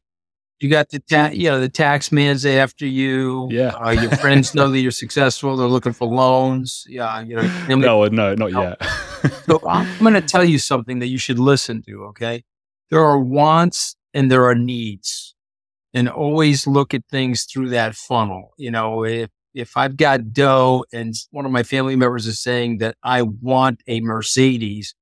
[0.59, 3.47] you got the ta- you know the tax man's after you.
[3.51, 5.57] Yeah, uh, your friends know that you're successful.
[5.57, 6.85] They're looking for loans.
[6.87, 7.75] Yeah, you know.
[7.75, 8.83] no, no, not yet.
[9.45, 12.05] so I'm going to tell you something that you should listen to.
[12.05, 12.43] Okay,
[12.89, 15.35] there are wants and there are needs,
[15.93, 18.53] and always look at things through that funnel.
[18.57, 22.77] You know, if if I've got dough and one of my family members is saying
[22.79, 24.95] that I want a Mercedes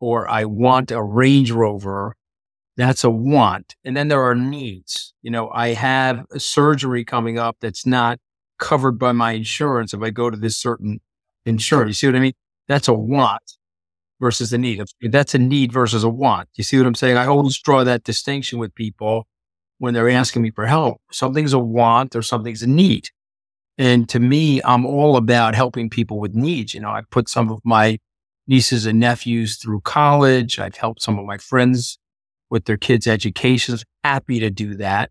[0.00, 2.16] or I want a Range Rover
[2.80, 3.74] that's a want.
[3.84, 5.12] And then there are needs.
[5.22, 8.18] You know, I have a surgery coming up that's not
[8.58, 11.00] covered by my insurance if I go to this certain
[11.44, 11.88] insurance.
[11.88, 12.32] You see what I mean?
[12.68, 13.42] That's a want
[14.20, 14.82] versus a need.
[15.02, 16.48] That's a need versus a want.
[16.54, 17.16] You see what I'm saying?
[17.16, 19.26] I always draw that distinction with people
[19.78, 21.00] when they're asking me for help.
[21.10, 23.08] Something's a want or something's a need.
[23.78, 26.74] And to me, I'm all about helping people with needs.
[26.74, 27.98] You know, I've put some of my
[28.46, 30.58] nieces and nephews through college.
[30.58, 31.98] I've helped some of my friends
[32.50, 33.84] with their kids' educations.
[34.04, 35.10] Happy to do that.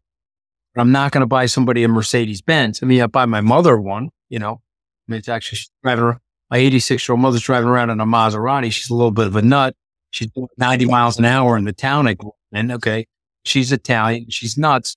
[0.73, 2.83] But I'm not going to buy somebody a Mercedes Benz.
[2.83, 4.61] I mean, I buy my mother one, you know.
[5.07, 6.19] I mean, it's actually driving around.
[6.51, 8.71] My 86 year old mother's driving around in a Maserati.
[8.71, 9.75] She's a little bit of a nut.
[10.11, 12.71] She's 90 miles an hour in the town I grew in.
[12.71, 13.05] Okay.
[13.43, 14.29] She's Italian.
[14.29, 14.95] She's nuts,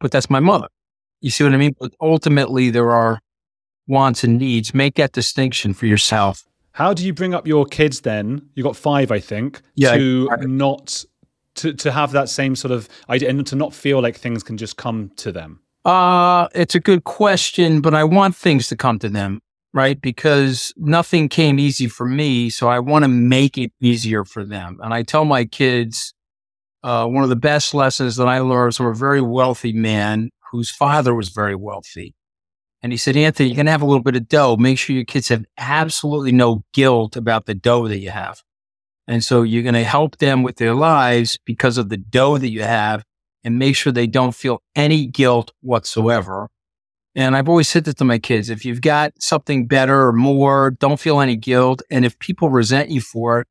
[0.00, 0.68] but that's my mother.
[1.20, 1.74] You see what I mean?
[1.78, 3.20] But ultimately, there are
[3.86, 4.74] wants and needs.
[4.74, 6.44] Make that distinction for yourself.
[6.72, 8.50] How do you bring up your kids then?
[8.54, 11.04] You got five, I think, yeah, to I, not
[11.58, 14.56] to to have that same sort of idea and to not feel like things can
[14.56, 15.60] just come to them?
[15.84, 19.40] Uh, it's a good question, but I want things to come to them,
[19.72, 20.00] right?
[20.00, 24.78] Because nothing came easy for me, so I want to make it easier for them.
[24.82, 26.12] And I tell my kids,
[26.82, 30.70] uh, one of the best lessons that I learned from a very wealthy man whose
[30.70, 32.14] father was very wealthy.
[32.82, 34.56] And he said, Anthony, you're going to have a little bit of dough.
[34.56, 38.42] Make sure your kids have absolutely no guilt about the dough that you have.
[39.08, 42.50] And so you're going to help them with their lives because of the dough that
[42.50, 43.02] you have
[43.42, 46.48] and make sure they don't feel any guilt whatsoever.
[47.14, 48.50] And I've always said that to my kids.
[48.50, 51.82] If you've got something better or more, don't feel any guilt.
[51.90, 53.46] And if people resent you for it,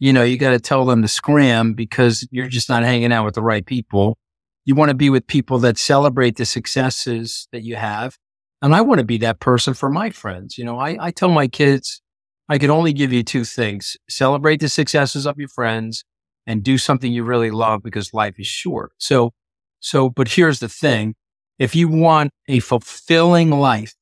[0.00, 3.24] you know, you got to tell them to scram because you're just not hanging out
[3.24, 4.18] with the right people.
[4.64, 8.16] You want to be with people that celebrate the successes that you have.
[8.60, 10.58] And I want to be that person for my friends.
[10.58, 12.02] You know, I, I tell my kids,
[12.48, 16.04] I can only give you two things celebrate the successes of your friends
[16.46, 18.92] and do something you really love because life is short.
[18.98, 19.32] So,
[19.80, 21.14] so, but here's the thing.
[21.58, 23.94] If you want a fulfilling life,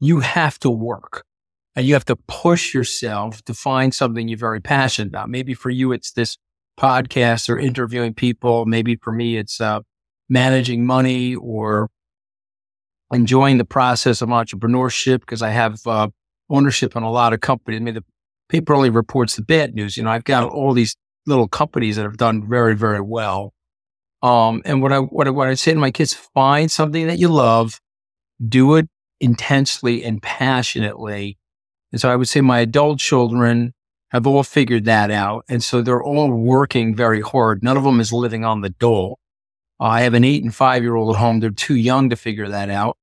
[0.00, 1.24] you have to work
[1.76, 5.28] and you have to push yourself to find something you're very passionate about.
[5.28, 6.38] Maybe for you, it's this
[6.78, 8.66] podcast or interviewing people.
[8.66, 9.80] Maybe for me, it's uh,
[10.28, 11.88] managing money or
[13.12, 16.08] enjoying the process of entrepreneurship because I have uh,
[16.50, 17.80] ownership in a lot of companies.
[17.80, 18.04] I mean, the
[18.48, 19.96] paper only reports the bad news.
[19.96, 23.54] You know, I've got all these little companies that have done very, very well.
[24.22, 27.18] Um, and what I, what I, what I say to my kids, find something that
[27.18, 27.80] you love,
[28.46, 28.88] do it
[29.20, 31.38] intensely and passionately.
[31.90, 33.72] And so I would say my adult children
[34.10, 35.44] have all figured that out.
[35.48, 37.62] And so they're all working very hard.
[37.62, 39.18] None of them is living on the dole.
[39.80, 41.40] I have an eight and five year old at home.
[41.40, 42.96] They're too young to figure that out,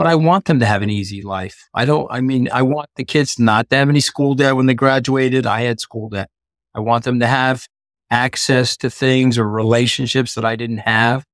[0.00, 1.68] but I want them to have an easy life.
[1.74, 4.64] I don't, I mean, I want the kids not to have any school debt when
[4.64, 5.46] they graduated.
[5.46, 6.30] I had school debt.
[6.74, 7.66] I want them to have
[8.10, 11.26] access to things or relationships that I didn't have.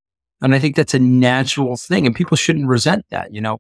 [0.43, 3.33] And I think that's a natural thing and people shouldn't resent that.
[3.33, 3.59] You know,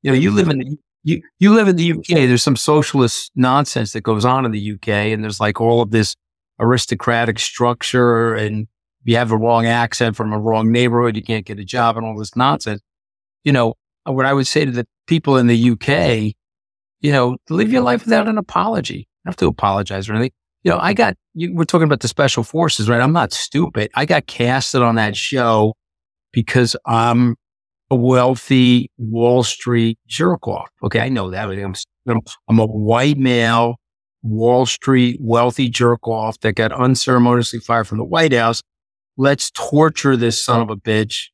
[0.00, 2.06] you know, you live in the, you, you live in the UK.
[2.06, 5.90] There's some socialist nonsense that goes on in the UK and there's like all of
[5.90, 6.16] this
[6.58, 8.66] aristocratic structure and
[9.04, 12.06] you have a wrong accent from a wrong neighborhood, you can't get a job and
[12.06, 12.80] all this nonsense.
[13.44, 13.74] You know,
[14.14, 16.34] what I would say to the people in the UK,
[17.00, 19.08] you know, live your life without an apology.
[19.24, 20.32] Don't have to apologize or anything.
[20.62, 23.00] You know, I got, you, we're talking about the special forces, right?
[23.00, 23.90] I'm not stupid.
[23.94, 25.74] I got casted on that show
[26.32, 27.36] because I'm
[27.90, 30.68] a wealthy Wall Street jerk off.
[30.82, 31.00] Okay.
[31.00, 31.48] I know that.
[31.48, 33.76] I'm, I'm a white male,
[34.22, 38.62] Wall Street wealthy jerk off that got unceremoniously fired from the White House
[39.18, 41.26] let's torture this son of a bitch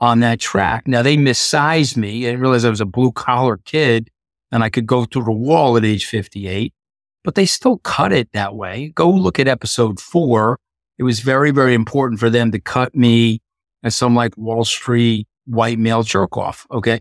[0.00, 0.86] on that track.
[0.86, 4.10] Now they missized me and realized I was a blue collar kid
[4.52, 6.72] and I could go through the wall at age 58,
[7.24, 8.92] but they still cut it that way.
[8.94, 10.58] Go look at episode four.
[10.98, 13.40] It was very, very important for them to cut me
[13.82, 16.66] as some like Wall Street white male jerk off.
[16.70, 17.00] Okay.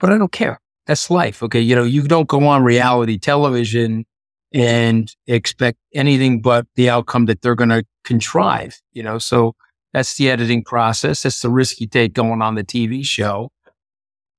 [0.00, 0.60] But I don't care.
[0.86, 1.42] That's life.
[1.42, 1.60] Okay.
[1.60, 4.04] You know, you don't go on reality television
[4.52, 9.18] and expect anything but the outcome that they're going to contrive, you know?
[9.18, 9.54] So
[9.94, 11.22] that's the editing process.
[11.22, 13.52] That's the risk you take going on the TV show.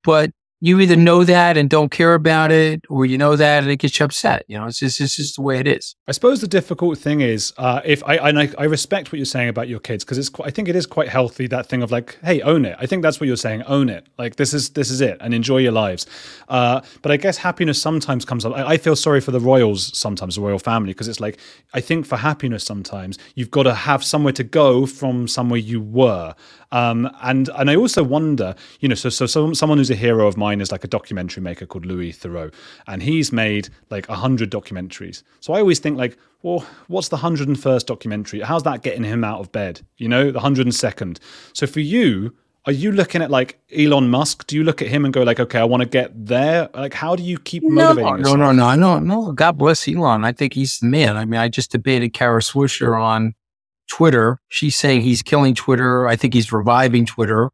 [0.03, 0.31] But
[0.61, 3.77] you either know that and don't care about it, or you know that and it
[3.77, 4.45] gets you upset.
[4.47, 5.95] You know, it's just, it's just the way it is.
[6.07, 9.49] I suppose the difficult thing is, uh, if I, I, I respect what you're saying
[9.49, 12.17] about your kids because it's I think it is quite healthy that thing of like,
[12.23, 12.77] hey, own it.
[12.79, 14.07] I think that's what you're saying, own it.
[14.17, 16.05] Like this is this is it, and enjoy your lives.
[16.47, 18.53] Uh, but I guess happiness sometimes comes up.
[18.53, 21.37] I, I feel sorry for the royals sometimes, the royal family, because it's like
[21.73, 25.81] I think for happiness sometimes you've got to have somewhere to go from somewhere you
[25.81, 26.33] were.
[26.75, 30.27] Um, and and I also wonder, you know, so so some, someone who's a hero
[30.27, 32.53] of mine is like a documentary maker called Louis Theroux,
[32.87, 35.23] and he's made like a hundred documentaries.
[35.39, 38.41] So I always think like, well, what's the hundred and first documentary?
[38.41, 39.79] How's that getting him out of bed?
[39.95, 41.21] You know, the hundred and second.
[41.53, 44.45] So for you, are you looking at like Elon Musk?
[44.45, 46.67] Do you look at him and go like, okay, I want to get there?
[46.73, 48.03] Like, how do you keep motivating?
[48.03, 48.37] No, yourself?
[48.37, 49.31] no, no, no, no, no.
[49.31, 50.25] God bless Elon.
[50.25, 51.15] I think he's the man.
[51.15, 53.33] I mean, I just debated Kara Swisher on
[53.87, 54.39] Twitter.
[54.47, 56.07] She's saying he's killing Twitter.
[56.07, 57.49] I think he's reviving Twitter.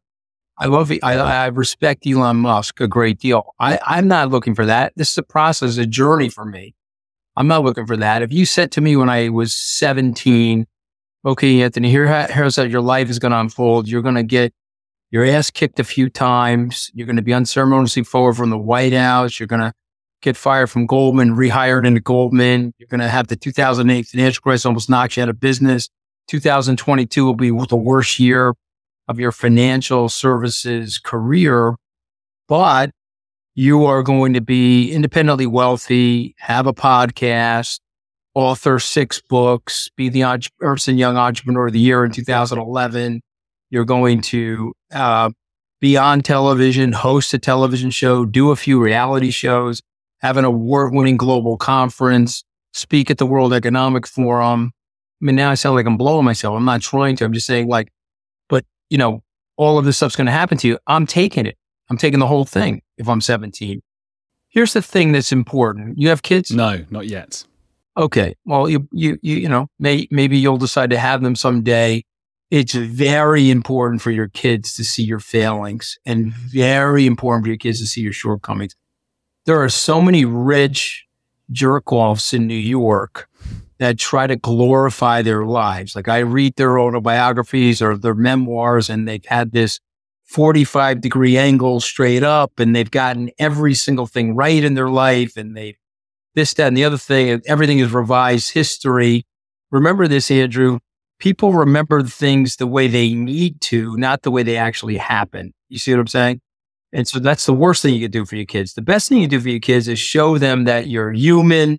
[0.58, 3.54] I love, I, I respect Elon Musk a great deal.
[3.58, 4.92] I, I'm not looking for that.
[4.96, 6.74] This is a process, a journey for me.
[7.36, 8.22] I'm not looking for that.
[8.22, 10.66] If you said to me when I was 17,
[11.24, 13.88] okay, Anthony, here, here's how your life is going to unfold.
[13.88, 14.52] You're going to get
[15.10, 16.90] your ass kicked a few times.
[16.94, 19.40] You're going to be unceremoniously forward from the White House.
[19.40, 19.72] You're going to
[20.20, 22.74] get fired from Goldman, rehired into Goldman.
[22.78, 25.88] You're going to have the 2008 financial crisis almost knock you out of business.
[26.28, 28.54] 2022 will be the worst year
[29.08, 31.76] of your financial services career,
[32.48, 32.90] but
[33.54, 37.80] you are going to be independently wealthy, have a podcast,
[38.34, 40.24] author six books, be the
[40.60, 43.20] Ernst Young Entrepreneur of the Year in 2011.
[43.70, 45.30] You're going to uh,
[45.80, 49.82] be on television, host a television show, do a few reality shows,
[50.20, 54.72] have an award winning global conference, speak at the World Economic Forum,
[55.24, 56.56] mean, now I sound like I'm blowing myself.
[56.56, 57.24] I'm not trying to.
[57.24, 57.92] I'm just saying, like,
[58.48, 59.22] but you know,
[59.56, 60.78] all of this stuff's going to happen to you.
[60.86, 61.56] I'm taking it.
[61.90, 63.82] I'm taking the whole thing if I'm 17.
[64.48, 65.98] Here's the thing that's important.
[65.98, 66.50] You have kids?
[66.50, 67.44] No, not yet.
[67.96, 68.34] Okay.
[68.44, 72.04] Well, you, you, you, you know, may, maybe you'll decide to have them someday.
[72.50, 77.58] It's very important for your kids to see your failings and very important for your
[77.58, 78.74] kids to see your shortcomings.
[79.46, 81.06] There are so many rich
[81.50, 83.28] jerk offs in New York
[83.82, 85.96] that try to glorify their lives.
[85.96, 89.80] Like I read their autobiographies or their memoirs and they've had this
[90.24, 95.36] 45 degree angle straight up and they've gotten every single thing right in their life
[95.36, 95.76] and they've
[96.34, 97.42] this, that, and the other thing.
[97.46, 99.26] Everything is revised history.
[99.70, 100.78] Remember this, Andrew.
[101.18, 105.52] People remember things the way they need to, not the way they actually happen.
[105.68, 106.40] You see what I'm saying?
[106.92, 108.74] And so that's the worst thing you can do for your kids.
[108.74, 111.78] The best thing you do for your kids is show them that you're human,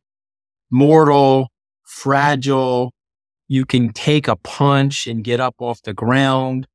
[0.72, 1.50] mortal,
[1.94, 2.94] fragile.
[3.48, 6.68] You can take a punch and get up off the ground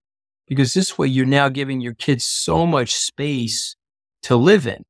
[0.47, 3.77] because this way you're now giving your kids so much space
[4.23, 4.85] to live in.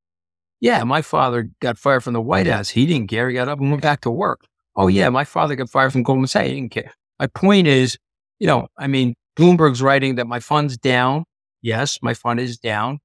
[0.61, 2.69] Yeah, my father got fired from the White House.
[2.69, 3.29] He didn't care.
[3.29, 4.41] He got up and went back to work.
[4.75, 6.47] Oh, yeah, my father got fired from Goldman Sachs.
[6.47, 6.93] He didn't care.
[7.17, 7.97] My point is,
[8.39, 11.23] you know, I mean, Bloomberg's writing that my fund's down.
[11.61, 12.99] Yes, my fund is down.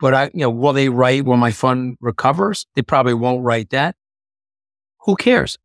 [0.00, 2.66] But I, you know, will they write when my fund recovers?
[2.74, 3.96] They probably won't write that.
[5.00, 5.58] Who cares?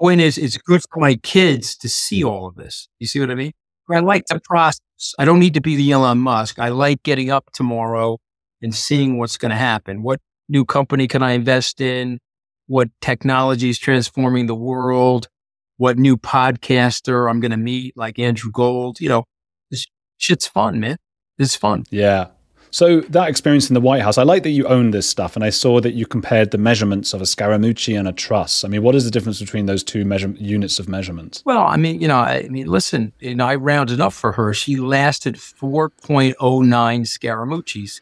[0.00, 2.88] Point is, it's good for my kids to see all of this.
[2.98, 3.52] You see what I mean?
[3.90, 4.80] I like the process.
[5.18, 6.58] I don't need to be the Elon Musk.
[6.58, 8.18] I like getting up tomorrow
[8.62, 10.02] and seeing what's going to happen.
[10.02, 12.18] What new company can I invest in?
[12.66, 15.28] What technology is transforming the world?
[15.76, 19.00] What new podcaster I'm going to meet, like Andrew Gold?
[19.00, 19.24] You know,
[19.70, 19.86] this
[20.18, 20.96] shit's fun, man.
[21.38, 21.84] It's fun.
[21.90, 22.28] Yeah.
[22.72, 25.44] So that experience in the White House, I like that you own this stuff, and
[25.44, 28.64] I saw that you compared the measurements of a Scaramucci and a Truss.
[28.64, 31.42] I mean, what is the difference between those two measure- units of measurements?
[31.44, 34.54] Well, I mean, you know, I mean, listen, you know, I rounded up for her.
[34.54, 38.00] She lasted 4.09 Scaramucci's,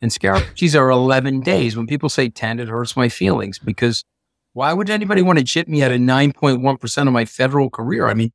[0.00, 1.76] and Scaramucci's are 11 days.
[1.76, 4.04] When people say 10, it hurts my feelings because
[4.52, 8.06] why would anybody want to chip me at a 9.1% of my federal career?
[8.06, 8.30] I mean,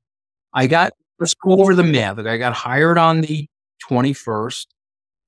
[0.53, 2.19] I got, let's go over the math.
[2.19, 3.47] I got hired on the
[3.89, 4.65] 21st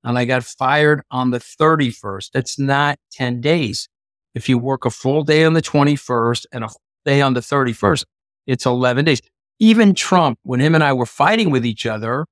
[0.04, 2.30] and I got fired on the 31st.
[2.32, 3.88] That's not 10 days.
[4.34, 6.68] If you work a full day on the 21st and a
[7.04, 8.04] day on the 31st,
[8.46, 9.20] it's 11 days.
[9.58, 12.26] Even Trump, when him and I were fighting with each other,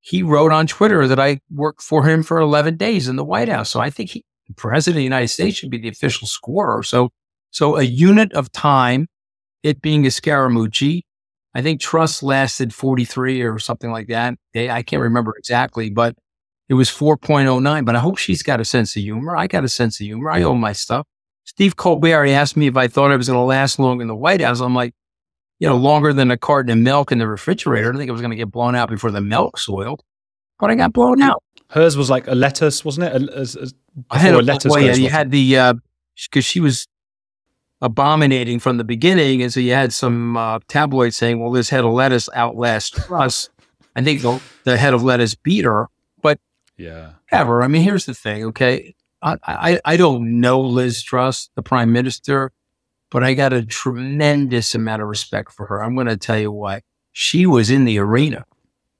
[0.00, 3.48] he wrote on Twitter that I worked for him for 11 days in the White
[3.48, 3.70] House.
[3.70, 6.82] So I think he, the president of the United States should be the official scorer.
[6.82, 7.10] So,
[7.50, 9.08] so a unit of time,
[9.62, 11.02] it being a Scaramucci,
[11.54, 14.34] I think Truss lasted 43 or something like that.
[14.56, 16.16] I can't remember exactly, but
[16.68, 19.36] it was 4.09, but I hope she's got a sense of humor.
[19.36, 20.30] I got a sense of humor.
[20.30, 21.06] I own my stuff.
[21.44, 24.14] Steve Colbert asked me if I thought I was going to last long in the
[24.14, 24.60] White House.
[24.60, 24.94] I'm like,
[25.58, 27.92] you know, longer than a carton of milk in the refrigerator.
[27.92, 30.02] I think I was going to get blown out before the milk soiled,
[30.58, 31.42] but I got blown out.
[31.70, 33.22] Hers was like a lettuce, wasn't it?
[33.22, 33.68] A, a, a,
[34.10, 34.70] I had a, lettuce.
[34.70, 35.80] Well, yeah, you had the because
[36.36, 36.86] uh, she was
[37.80, 41.84] abominating from the beginning, and so you had some uh, tabloids saying, "Well, this head
[41.84, 43.48] of lettuce outlasts us."
[43.94, 45.88] I think the, the head of lettuce beat her,
[46.22, 46.38] but
[46.82, 47.10] yeah.
[47.30, 47.62] Ever.
[47.62, 48.94] I mean, here's the thing, okay?
[49.22, 52.52] I, I, I don't know Liz Truss, the prime minister,
[53.10, 55.82] but I got a tremendous amount of respect for her.
[55.82, 56.82] I'm going to tell you why.
[57.12, 58.44] She was in the arena.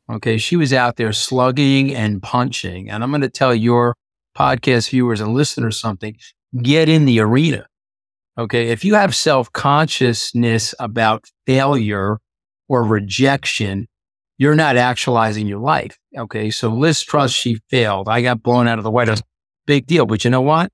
[0.08, 0.38] Okay.
[0.38, 2.88] She was out there slugging and punching.
[2.88, 3.96] And I'm going to tell your
[4.36, 6.16] podcast viewers and listeners something
[6.62, 7.66] get in the arena.
[8.38, 8.68] Okay.
[8.68, 12.18] If you have self consciousness about failure
[12.68, 13.88] or rejection,
[14.42, 15.96] you're not actualizing your life.
[16.18, 16.50] Okay.
[16.50, 18.08] So Liz Truss, she failed.
[18.08, 19.22] I got blown out of the White House.
[19.66, 20.04] Big deal.
[20.04, 20.72] But you know what?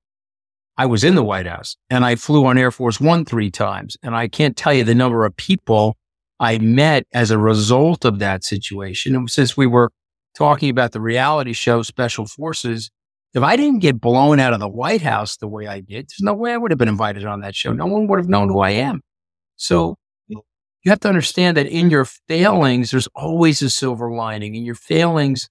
[0.75, 3.95] I was in the White House and I flew on Air Force One three times.
[4.01, 5.97] And I can't tell you the number of people
[6.39, 9.15] I met as a result of that situation.
[9.15, 9.91] And since we were
[10.33, 12.89] talking about the reality show Special Forces,
[13.35, 16.21] if I didn't get blown out of the White House the way I did, there's
[16.21, 17.71] no way I would have been invited on that show.
[17.71, 19.01] No one would have known who I am.
[19.57, 19.98] So
[20.83, 24.55] you have to understand that in your failings, there's always a silver lining.
[24.55, 25.49] In your failings,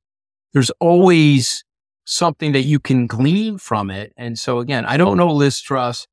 [0.53, 1.65] there's always
[2.05, 4.13] something that you can glean from it.
[4.17, 6.07] And so again, I don't know Liz Truss,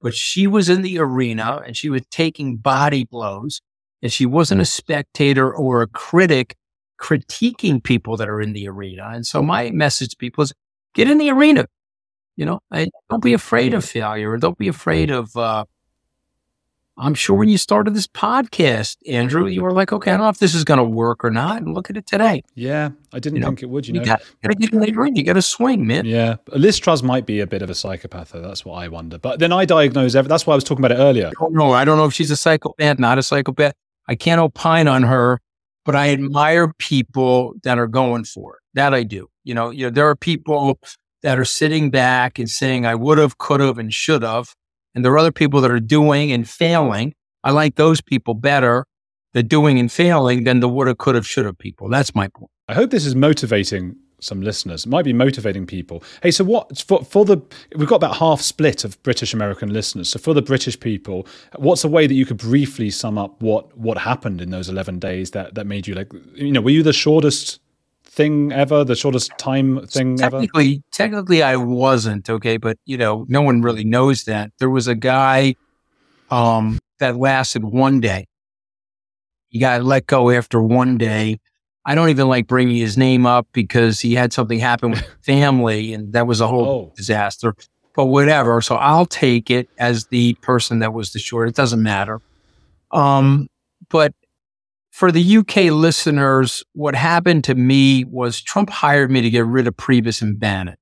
[0.00, 3.60] but she was in the arena and she was taking body blows
[4.02, 6.56] and she wasn't a spectator or a critic
[7.00, 9.10] critiquing people that are in the arena.
[9.12, 10.54] And so my message to people is
[10.94, 11.66] get in the arena.
[12.36, 15.66] You know, I, don't be afraid of failure don't be afraid of, uh,
[16.96, 20.28] I'm sure when you started this podcast, Andrew, you were like, okay, I don't know
[20.28, 21.60] if this is going to work or not.
[21.60, 22.44] And look at it today.
[22.54, 23.88] Yeah, I didn't you think know, it would.
[23.88, 25.16] You, you know, got to get later in.
[25.16, 26.06] You got to swing, man.
[26.06, 28.42] Yeah, Liz Truss might be a bit of a psychopath, though.
[28.42, 29.18] That's what I wonder.
[29.18, 30.28] But then I diagnose every.
[30.28, 31.26] That's why I was talking about it earlier.
[31.26, 31.72] I don't know.
[31.72, 33.74] I don't know if she's a psychopath, not a psychopath.
[34.06, 35.40] I can't opine on her,
[35.84, 38.60] but I admire people that are going for it.
[38.74, 39.28] That I do.
[39.42, 40.78] You know, you know, there are people
[41.22, 44.54] that are sitting back and saying, "I would have, could have, and should have."
[44.94, 47.14] And there are other people that are doing and failing.
[47.42, 48.86] I like those people better,
[49.32, 51.88] the doing and failing, than the woulda, coulda, shoulda people.
[51.88, 52.50] That's my point.
[52.68, 54.86] I hope this is motivating some listeners.
[54.86, 56.02] It might be motivating people.
[56.22, 57.40] Hey, so what for, for the
[57.76, 60.08] we've got about half split of British American listeners.
[60.08, 61.26] So for the British people,
[61.56, 64.98] what's a way that you could briefly sum up what what happened in those eleven
[64.98, 67.60] days that that made you like you know were you the shortest
[68.14, 70.82] thing ever, the shortest time thing technically, ever?
[70.92, 74.52] Technically, I wasn't okay, but you know, no one really knows that.
[74.58, 75.56] There was a guy
[76.30, 78.26] um, that lasted one day.
[79.48, 81.38] He got let go after one day.
[81.86, 85.92] I don't even like bringing his name up because he had something happen with family,
[85.92, 86.92] and that was a whole oh.
[86.96, 87.54] disaster.
[87.94, 88.60] But whatever.
[88.60, 91.48] So I'll take it as the person that was the short.
[91.48, 92.20] It doesn't matter.
[92.90, 93.48] Um,
[93.88, 94.12] but
[94.94, 99.66] for the UK listeners, what happened to me was Trump hired me to get rid
[99.66, 100.76] of Priebus and Bannon.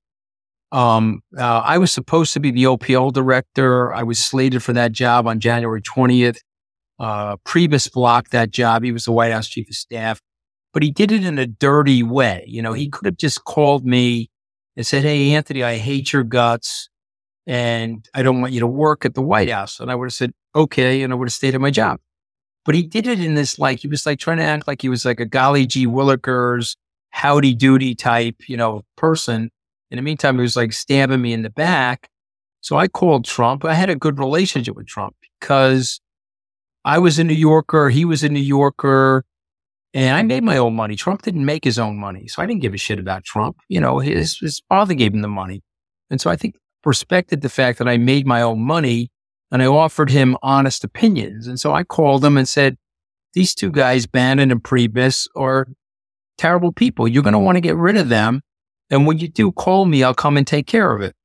[0.71, 3.91] Um, uh, I was supposed to be the OPL director.
[3.91, 6.37] I was slated for that job on January 20th.
[6.99, 8.83] Uh, Priebus blocked that job.
[8.83, 10.21] He was the White House chief of staff,
[10.73, 12.45] but he did it in a dirty way.
[12.47, 14.29] You know, he could have just called me
[14.77, 16.87] and said, Hey, Anthony, I hate your guts
[17.47, 19.79] and I don't want you to work at the White House.
[19.79, 21.01] And I would have said, okay.
[21.01, 21.99] And I would have stayed at my job.
[22.65, 24.89] But he did it in this like, he was like trying to act like he
[24.89, 26.75] was like a golly gee Willikers,
[27.09, 29.51] howdy doody type, you know, person.
[29.91, 32.09] In the meantime, he was like stabbing me in the back.
[32.61, 33.65] So I called Trump.
[33.65, 35.99] I had a good relationship with Trump because
[36.85, 37.89] I was a New Yorker.
[37.89, 39.25] He was a New Yorker.
[39.93, 40.95] And I made my own money.
[40.95, 42.27] Trump didn't make his own money.
[42.27, 43.57] So I didn't give a shit about Trump.
[43.69, 45.61] You know, his, his father gave him the money.
[46.09, 46.55] And so I think
[46.85, 49.11] respected the fact that I made my own money
[49.51, 51.47] and I offered him honest opinions.
[51.47, 52.77] And so I called him and said,
[53.33, 55.67] these two guys, Bannon and Priebus, are
[56.37, 57.07] terrible people.
[57.07, 58.41] You're going to want to get rid of them.
[58.89, 60.03] And when you do, call me.
[60.03, 61.15] I'll come and take care of it.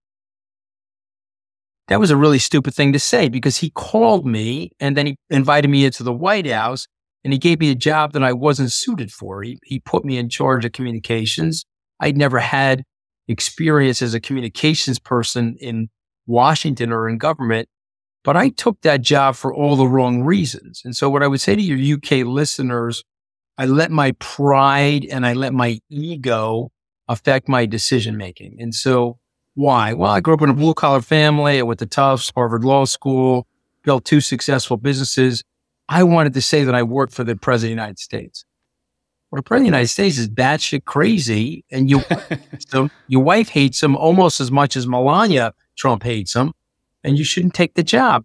[1.88, 5.16] That was a really stupid thing to say because he called me and then he
[5.30, 6.86] invited me into the White House
[7.24, 9.42] and he gave me a job that I wasn't suited for.
[9.42, 11.64] He, he put me in charge of communications.
[11.98, 12.84] I'd never had
[13.26, 15.88] experience as a communications person in
[16.26, 17.68] Washington or in government,
[18.28, 20.82] but I took that job for all the wrong reasons.
[20.84, 23.02] And so what I would say to your UK listeners,
[23.56, 26.70] I let my pride and I let my ego
[27.08, 28.58] affect my decision making.
[28.60, 29.18] And so
[29.54, 29.94] why?
[29.94, 31.58] Well, I grew up in a blue collar family.
[31.58, 33.46] I went to Tufts, Harvard Law School,
[33.82, 35.42] built two successful businesses.
[35.88, 38.44] I wanted to say that I worked for the president of the United States.
[39.30, 42.02] Well, the president of the United States is batshit crazy, and you,
[42.68, 46.52] so your wife hates him almost as much as Melania Trump hates him,
[47.04, 48.24] and you shouldn't take the job.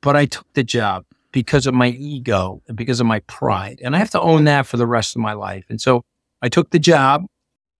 [0.00, 3.96] But I took the job because of my ego and because of my pride, and
[3.96, 5.64] I have to own that for the rest of my life.
[5.68, 6.04] And so
[6.42, 7.24] I took the job.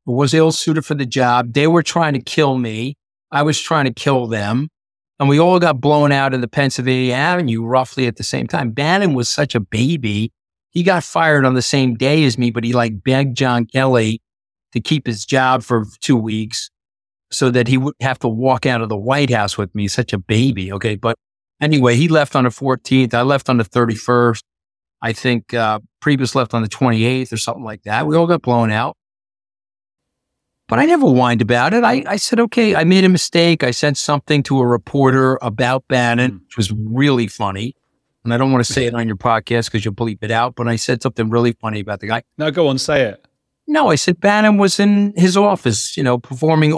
[0.06, 1.54] Was ill suited for the job.
[1.54, 2.98] They were trying to kill me.
[3.30, 4.68] I was trying to kill them.
[5.18, 8.72] And we all got blown out in the Pennsylvania Avenue roughly at the same time.
[8.72, 10.30] Bannon was such a baby
[10.74, 14.20] he got fired on the same day as me, but he like begged John Kelly
[14.72, 16.68] to keep his job for two weeks
[17.34, 19.88] so that he wouldn't have to walk out of the White House with me.
[19.88, 20.72] Such a baby.
[20.72, 20.96] Okay.
[20.96, 21.16] But
[21.60, 23.14] anyway, he left on the 14th.
[23.14, 24.42] I left on the 31st.
[25.02, 28.06] I think, uh, Priebus left on the 28th or something like that.
[28.06, 28.96] We all got blown out.
[30.66, 31.84] But I never whined about it.
[31.84, 33.62] I, I said, okay, I made a mistake.
[33.62, 36.36] I said something to a reporter about Bannon, hmm.
[36.38, 37.74] which was really funny
[38.24, 40.54] and I don't want to say it on your podcast because you'll bleep it out,
[40.54, 42.22] but I said something really funny about the guy.
[42.38, 43.26] No, go on, say it.
[43.66, 46.72] No, I said Bannon was in his office, you know, performing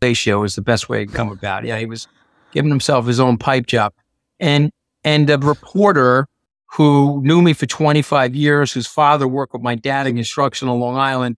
[0.00, 1.64] autofellatio is the best way to come about.
[1.64, 2.08] Yeah, he was
[2.52, 3.92] giving himself his own pipe job.
[4.40, 4.70] And
[5.04, 6.26] and a reporter
[6.72, 10.80] who knew me for 25 years, whose father worked with my dad in construction on
[10.80, 11.36] Long Island,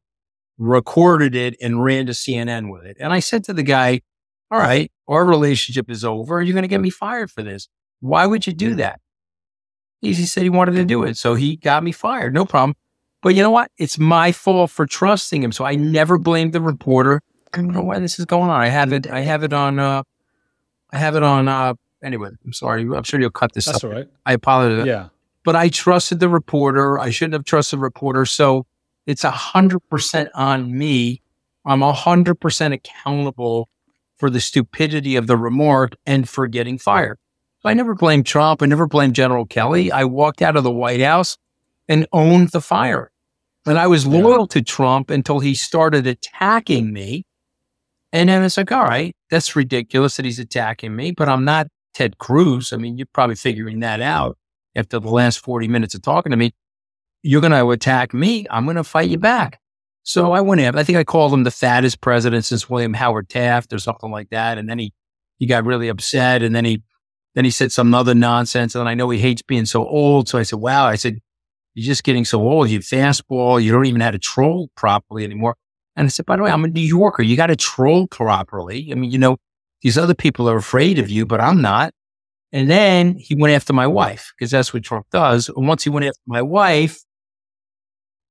[0.59, 2.97] recorded it and ran to CNN with it.
[2.99, 4.01] And I said to the guy,
[4.51, 6.43] All right, our relationship is over.
[6.43, 7.69] You're going to get me fired for this.
[8.01, 9.01] Why would you do that?
[10.01, 11.19] He, said he wanted to do it.
[11.19, 12.33] So he got me fired.
[12.33, 12.75] No problem.
[13.23, 13.71] But you know what?
[13.77, 15.53] It's my fault for trusting him.
[15.53, 17.21] So I never blamed the reporter.
[17.53, 18.61] I don't know why this is going on.
[18.61, 19.11] I have it.
[19.11, 19.79] I have it on.
[19.79, 20.03] Uh,
[20.93, 21.49] I have it on.
[21.49, 22.83] Uh, anyway, I'm sorry.
[22.83, 23.67] I'm sure you'll cut this.
[23.67, 23.85] That's up.
[23.85, 24.09] all right.
[24.27, 24.87] I apologize.
[24.87, 25.09] Yeah.
[25.45, 26.99] But I trusted the reporter.
[26.99, 28.27] I shouldn't have trusted the reporter.
[28.27, 28.67] So
[29.07, 31.23] it's a hundred percent on me.
[31.65, 33.69] I'm a hundred percent accountable
[34.17, 37.19] for the stupidity of the remark and for getting fired.
[37.65, 38.63] I never blamed Trump.
[38.63, 39.91] I never blamed General Kelly.
[39.91, 41.37] I walked out of the White House
[41.89, 43.11] and owned the fire.
[43.67, 47.27] And I was loyal to Trump until he started attacking me.
[48.13, 51.69] And then it's like, all right, that's ridiculous that he's attacking me, but I'm not
[51.95, 52.73] Ted Cruz.
[52.73, 54.37] I mean, you're probably figuring that out
[54.75, 56.53] after the last 40 minutes of talking to me.
[57.23, 58.47] You're going to attack me.
[58.51, 59.61] I'm going to fight you back.
[60.03, 60.77] So I went in.
[60.77, 64.31] I think I called him the fattest president since William Howard Taft or something like
[64.31, 64.59] that.
[64.59, 64.93] And then he,
[65.39, 66.83] he got really upset and then he
[67.35, 68.75] then he said some other nonsense.
[68.75, 70.29] And I know he hates being so old.
[70.29, 70.87] So I said, wow.
[70.87, 71.19] I said,
[71.75, 72.69] you're just getting so old.
[72.69, 73.63] You fastball.
[73.63, 75.57] You don't even know how to troll properly anymore.
[76.01, 77.23] And I said, by the way, I'm a New Yorker.
[77.23, 78.89] You got to troll properly.
[78.91, 79.37] I mean, you know,
[79.83, 81.93] these other people are afraid of you, but I'm not.
[82.53, 85.51] And then he went after my wife because that's what Trump does.
[85.51, 87.01] And once he went after my wife,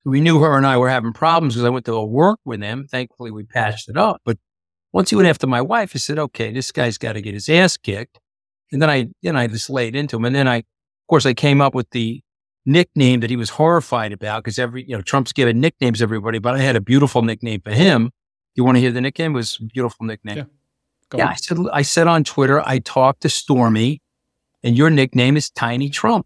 [0.03, 2.88] we knew her and I were having problems because I went to work with him.
[2.89, 4.20] Thankfully, we patched it up.
[4.26, 4.39] But
[4.91, 7.49] once he went after my wife, I said, okay, this guy's got to get his
[7.49, 8.20] ass kicked.
[8.72, 10.26] And then I, then I just laid into him.
[10.26, 10.65] And then I, of
[11.07, 12.24] course, I came up with the
[12.66, 16.55] nickname that he was horrified about because every, you know, Trump's given nicknames everybody, but
[16.55, 18.12] I had a beautiful nickname for him.
[18.55, 19.32] You want to hear the nickname?
[19.32, 20.38] It was a beautiful nickname.
[20.38, 20.43] Yeah.
[21.10, 21.26] Go yeah.
[21.26, 21.32] On.
[21.32, 24.01] I said, I said on Twitter, I talked to Stormy
[24.64, 26.26] and your nickname is Tiny Trump.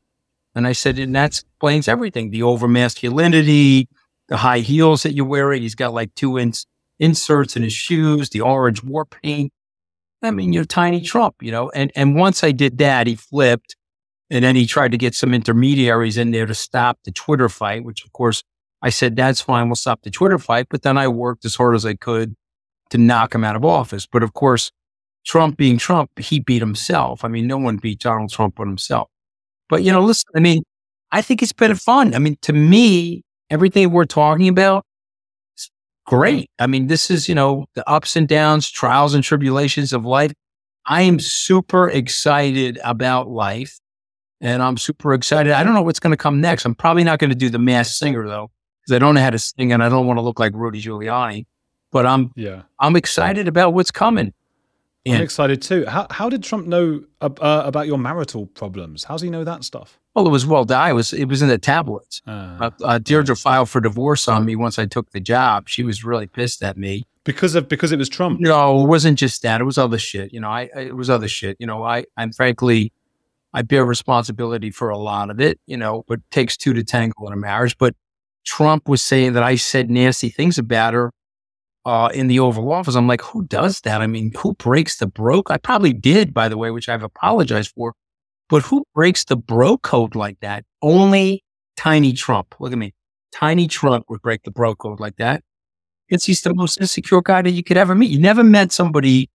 [0.56, 2.30] And I said, and that explains everything.
[2.30, 3.88] The over masculinity,
[4.28, 5.62] the high heels that you're wearing.
[5.62, 6.66] He's got like two inch
[7.00, 9.52] inserts in his shoes, the orange war paint.
[10.22, 11.70] I mean, you're tiny Trump, you know.
[11.72, 13.76] And and once I did that, he flipped,
[14.30, 17.84] and then he tried to get some intermediaries in there to stop the Twitter fight,
[17.84, 18.44] which of course
[18.82, 20.68] I said that's fine, we'll stop the Twitter fight.
[20.70, 22.36] But then I worked as hard as I could
[22.90, 24.06] to knock him out of office.
[24.06, 24.72] But of course,
[25.26, 27.24] Trump being Trump, he beat himself.
[27.24, 29.08] I mean, no one beat Donald Trump but himself.
[29.70, 30.64] But you know, listen, I mean,
[31.12, 32.14] I think it's been fun.
[32.14, 34.84] I mean, to me, everything we're talking about
[35.58, 35.70] is
[36.06, 36.50] great.
[36.60, 40.34] I mean, this is, you know, the ups and downs, trials and tribulations of life.
[40.86, 43.80] I am super excited about life
[44.44, 45.54] and I'm super excited.
[45.54, 46.66] I don't know what's going to come next.
[46.66, 49.32] I'm probably not going to do the Masked Singer though, because I don't know how
[49.32, 51.46] to sing and I don't want to look like Rudy Giuliani,
[51.92, 52.62] but I'm, Yeah.
[52.80, 54.34] I'm excited about what's coming.
[55.06, 55.86] I'm excited too.
[55.86, 57.30] How, how did Trump know uh,
[57.66, 59.04] about your marital problems?
[59.04, 60.00] How does he know that stuff?
[60.16, 60.90] Well, it was well done.
[60.90, 62.22] It was, it was in the tablets.
[62.26, 65.68] Uh, Uh, uh, Deidre filed for divorce on me once I took the job.
[65.68, 67.04] She was really pissed at me.
[67.26, 68.40] because of because it was Trump.
[68.40, 69.60] No, it wasn't just that.
[69.60, 70.32] It was other shit.
[70.34, 71.58] You know, I, I it was other shit.
[71.60, 72.94] You know, I I'm frankly,
[73.54, 75.60] I bear responsibility for a lot of it.
[75.66, 77.78] You know, but it takes two to tangle in a marriage.
[77.78, 77.96] But
[78.46, 81.12] Trump was saying that I said nasty things about her
[81.86, 82.96] uh, in the Oval Office.
[82.96, 84.02] I'm like, who does that?
[84.02, 85.52] I mean, who breaks the broke?
[85.52, 87.94] I probably did, by the way, which I've apologized for.
[88.50, 90.66] But who breaks the bro code like that?
[90.82, 91.44] Only
[91.76, 92.56] Tiny Trump.
[92.60, 92.94] Look at me.
[93.34, 95.44] Tiny Trump would break the bro code like that.
[96.08, 98.12] Because he's the most insecure guy that you could ever meet.
[98.12, 99.30] You never met somebody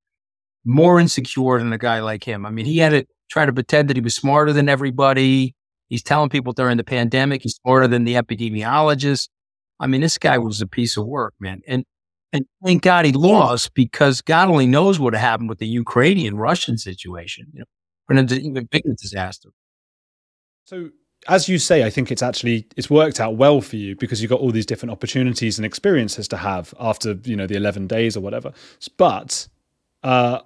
[0.64, 2.46] more insecure than a guy like him.
[2.46, 5.54] I mean, he had to try to pretend that he was smarter than everybody.
[5.88, 9.28] He's telling people during the pandemic he's smarter than the epidemiologist.
[9.80, 11.62] I mean, this guy was a piece of work, man.
[11.66, 11.84] And
[12.32, 16.76] and thank God he lost because God only knows what happened with the Ukrainian Russian
[16.76, 17.46] situation.
[17.52, 17.64] You know,
[18.06, 19.50] but an even bigger disaster.
[20.64, 20.90] So
[21.26, 24.28] as you say, I think it's actually it's worked out well for you because you
[24.28, 28.16] got all these different opportunities and experiences to have after you know the eleven days
[28.16, 28.52] or whatever.
[28.96, 29.48] But
[30.02, 30.40] uh,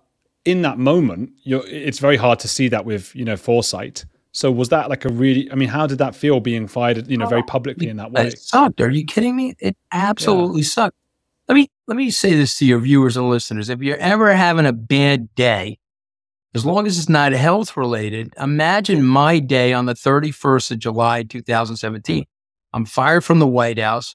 [0.45, 4.05] in that moment, you're, it's very hard to see that with you know foresight.
[4.33, 5.51] So was that like a really?
[5.53, 7.09] I mean, how did that feel being fired?
[7.09, 8.29] You know, very oh, publicly in that way.
[8.29, 8.81] It sucked.
[8.81, 9.55] Are you kidding me?
[9.59, 10.97] It absolutely sucked.
[11.49, 13.69] Let me let me say this to your viewers and listeners.
[13.69, 15.79] If you're ever having a bad day,
[16.55, 21.23] as long as it's not health related, imagine my day on the 31st of July,
[21.25, 22.25] 2017.
[22.73, 24.15] I'm fired from the White House.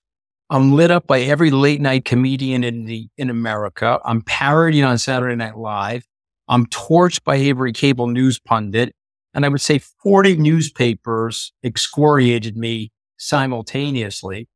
[0.49, 3.99] I'm lit up by every late night comedian in the in America.
[4.05, 6.07] I'm parodied on Saturday Night Live.
[6.47, 8.93] I'm torched by every cable news pundit.
[9.33, 14.47] And I would say 40 newspapers excoriated me simultaneously.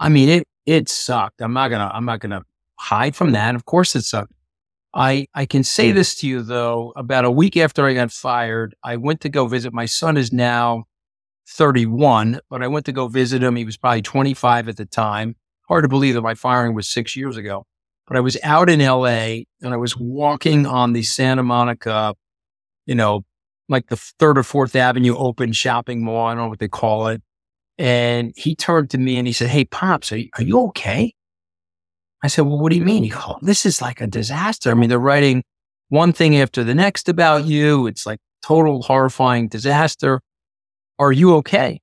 [0.00, 1.40] I mean, it, it sucked.
[1.40, 2.42] I'm not gonna, I'm not gonna
[2.78, 3.54] hide from that.
[3.54, 4.32] Of course it sucked.
[4.94, 8.74] I, I can say this to you though, about a week after I got fired,
[8.84, 9.72] I went to go visit.
[9.72, 10.84] My son is now
[11.48, 13.56] 31, but I went to go visit him.
[13.56, 15.36] He was probably 25 at the time.
[15.68, 17.66] Hard to believe that my firing was six years ago,
[18.12, 22.14] but I was out in LA and I was walking on the Santa Monica,
[22.84, 23.24] you know,
[23.70, 26.26] like the third or fourth Avenue open shopping mall.
[26.26, 27.22] I don't know what they call it.
[27.78, 31.14] And he turned to me and he said, Hey, Pops, are you, are you okay?
[32.22, 33.02] I said, Well, what do you mean?
[33.02, 34.70] He goes, This is like a disaster.
[34.70, 35.42] I mean, they're writing
[35.88, 37.86] one thing after the next about you.
[37.86, 40.20] It's like total horrifying disaster.
[40.98, 41.80] Are you okay?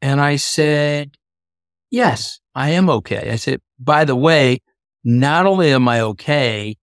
[0.00, 1.18] And I said,
[1.90, 3.30] Yes, I am okay.
[3.30, 4.60] I said, By the way,
[5.04, 6.76] not only am I okay,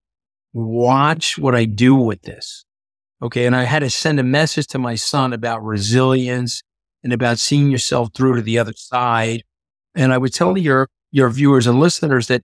[0.52, 2.64] watch what I do with this.
[3.22, 3.46] Okay.
[3.46, 6.62] And I had to send a message to my son about resilience
[7.02, 9.42] and about seeing yourself through to the other side.
[9.94, 12.42] And I would tell your, your viewers and listeners that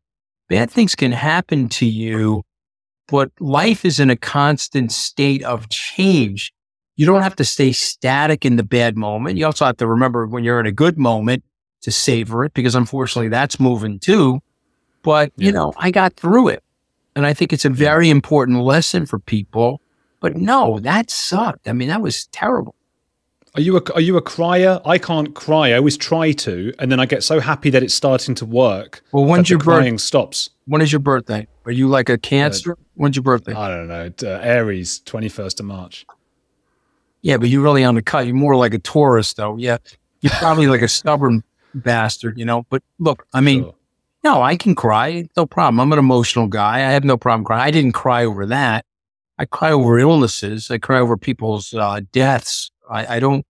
[0.49, 2.43] bad things can happen to you,
[3.09, 6.53] but life is in a constant state of change.
[6.97, 9.37] You don't have to stay static in the bad moment.
[9.37, 11.45] You also have to remember when you're in a good moment
[11.83, 14.41] to savor it because unfortunately that's moving too.
[15.07, 16.65] But, you know, I got through it.
[17.15, 19.81] And I think it's a very important lesson for people.
[20.21, 21.69] But no, that sucked.
[21.69, 22.75] I mean, that was terrible.
[23.55, 24.81] Are you a are you a crier?
[24.85, 25.71] I can't cry.
[25.71, 29.03] I always try to, and then I get so happy that it's starting to work.
[29.13, 30.51] Well, when's your crying stops?
[30.67, 31.47] When is your birthday?
[31.65, 32.77] Are you like a cancer?
[32.97, 33.55] When's your birthday?
[33.55, 34.11] I don't know.
[34.23, 36.05] Uh, Aries, twenty first of March.
[37.23, 38.27] yeah, but you're really on the cut.
[38.27, 39.57] You're more like a Taurus, though.
[39.57, 39.79] Yeah.
[40.21, 41.43] You're probably like a stubborn
[41.75, 42.67] bastard, you know?
[42.69, 43.75] But look, I mean, Sure.
[44.25, 45.29] No, I can cry.
[45.37, 45.81] No problem.
[45.81, 46.77] I'm an emotional guy.
[46.77, 47.63] I have no problem crying.
[47.63, 48.85] I didn't cry over that.
[49.39, 50.71] I cry over illnesses.
[50.71, 52.71] I cry over people's uh, deaths.
[52.91, 53.45] I, I don't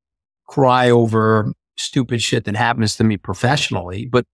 [0.49, 4.07] cry over stupid shit that happens to me professionally.
[4.11, 4.25] But,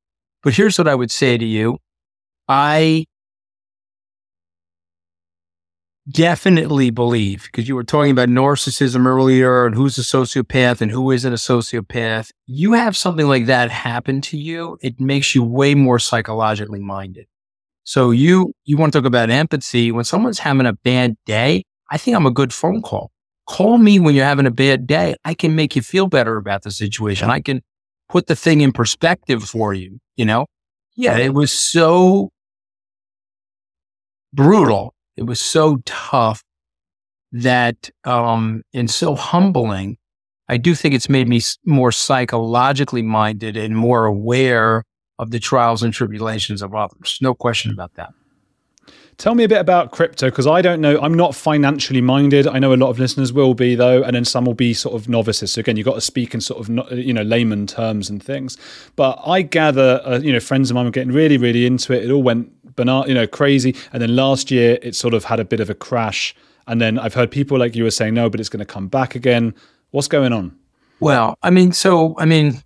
[0.43, 1.78] but here's what I would say to you.
[2.49, 3.07] I
[6.11, 11.11] definitely believe because you were talking about narcissism earlier and who's a sociopath and who
[11.11, 12.30] isn't a sociopath.
[12.46, 17.26] You have something like that happen to you, it makes you way more psychologically minded.
[17.84, 21.98] So you you want to talk about empathy when someone's having a bad day, I
[21.98, 23.11] think I'm a good phone call.
[23.48, 25.16] Call me when you're having a bad day.
[25.24, 27.28] I can make you feel better about the situation.
[27.28, 27.61] I can
[28.09, 30.46] put the thing in perspective for you, you know?
[30.94, 32.30] Yeah, it was so
[34.32, 36.42] brutal it was so tough
[37.32, 39.96] that, um, and so humbling.
[40.48, 44.84] I do think it's made me more psychologically minded and more aware
[45.18, 47.18] of the trials and tribulations of others.
[47.22, 48.10] No question about that.
[49.18, 51.00] Tell me a bit about crypto because I don't know.
[51.00, 52.48] I'm not financially minded.
[52.48, 54.96] I know a lot of listeners will be though, and then some will be sort
[54.96, 55.52] of novices.
[55.52, 58.56] So again, you've got to speak in sort of you know layman terms and things.
[58.96, 62.04] But I gather, uh, you know, friends of mine were getting really, really into it.
[62.04, 63.74] It all went banana, you know, crazy.
[63.92, 66.34] And then last year, it sort of had a bit of a crash.
[66.66, 68.88] And then I've heard people like you were saying, no, but it's going to come
[68.88, 69.54] back again.
[69.90, 70.56] What's going on?
[71.00, 72.62] Well, I mean, so I mean,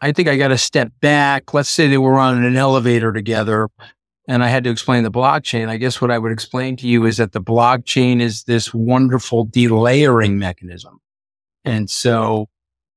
[0.00, 1.54] I think I got to step back.
[1.54, 3.68] Let's say they were on an elevator together
[4.26, 7.04] and I had to explain the blockchain, I guess what I would explain to you
[7.04, 11.00] is that the blockchain is this wonderful delayering mechanism.
[11.64, 12.48] And so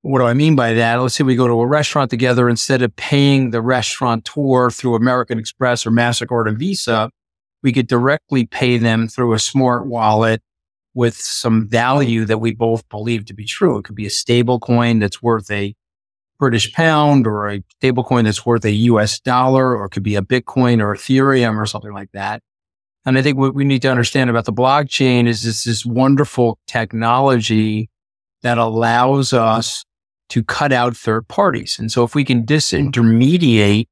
[0.08, 0.96] what do I mean by that?
[0.96, 5.38] Let's say we go to a restaurant together instead of paying the restaurateur through American
[5.38, 7.12] Express or MasterCard and Visa,
[7.62, 10.42] we could directly pay them through a smart wallet
[10.94, 13.80] with some value that we both believe to be true.
[13.80, 15.76] It could be a stable coin that's worth a
[16.40, 20.16] British pound or a stable coin that's worth a US dollar, or it could be
[20.16, 22.42] a Bitcoin or Ethereum or something like that.
[23.06, 26.60] And I think what we need to understand about the blockchain is this, this wonderful
[26.66, 27.90] technology
[28.42, 29.84] that allows us
[30.30, 31.78] to cut out third parties.
[31.80, 32.46] And so if we can hmm.
[32.46, 33.88] disintermediate,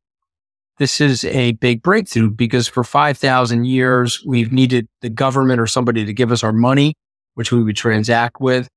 [0.77, 6.05] this is a big breakthrough because for 5,000 years, we've needed the government or somebody
[6.05, 6.95] to give us our money,
[7.35, 8.67] which we would transact with.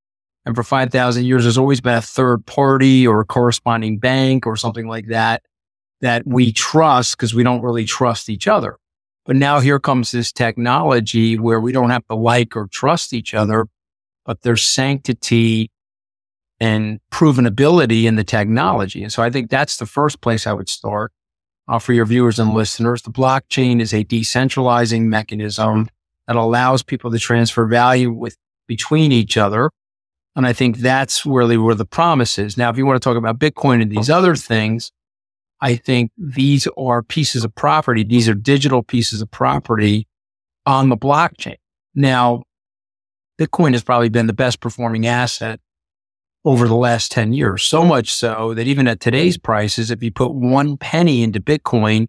[0.47, 4.57] And for 5,000 years, there's always been a third party or a corresponding bank or
[4.57, 5.43] something like that
[6.01, 8.77] that we trust because we don't really trust each other.
[9.27, 13.35] But now here comes this technology where we don't have to like or trust each
[13.35, 13.67] other,
[14.25, 15.71] but there's sanctity
[16.61, 19.03] and proven ability in the technology.
[19.03, 21.13] And so I think that's the first place I would start
[21.69, 23.03] uh, for your viewers and listeners.
[23.03, 25.89] The blockchain is a decentralizing mechanism
[26.27, 28.37] that allows people to transfer value with
[28.67, 29.71] between each other
[30.39, 32.57] and I think that's really where the promise is.
[32.57, 34.93] Now, if you want to talk about Bitcoin and these other things,
[35.61, 38.05] I think these are pieces of property.
[38.05, 40.07] These are digital pieces of property
[40.65, 41.57] on the blockchain.
[41.97, 42.45] Now,
[43.37, 45.59] Bitcoin has probably been the best performing asset
[46.49, 47.63] over the last 10 years.
[47.63, 52.07] So much so that even at today's prices, if you put one penny into Bitcoin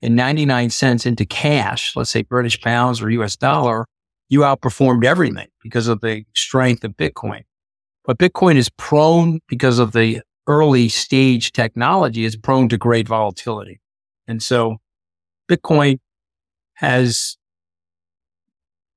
[0.00, 3.84] and 99 cents into cash, let's say British pounds or US dollar,
[4.30, 7.42] you outperformed everything because of the strength of Bitcoin.
[8.06, 13.78] But Bitcoin is prone because of the early stage technology is prone to great volatility.
[14.26, 14.78] And so
[15.50, 15.98] Bitcoin
[16.76, 17.36] has,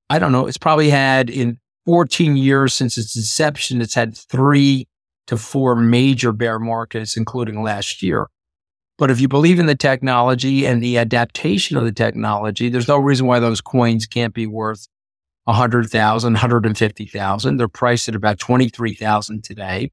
[0.08, 4.88] I don't know, it's probably had in 14 years since its inception, it's had three
[5.28, 8.28] to four major bear markets, including last year.
[8.98, 12.98] But if you believe in the technology and the adaptation of the technology, there's no
[12.98, 14.88] reason why those coins can't be worth
[15.44, 17.56] 100,000, 150,000.
[17.56, 19.90] They're priced at about 23,000 today.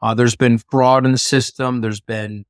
[0.00, 1.82] Uh, there's been fraud in the system.
[1.82, 2.44] There's been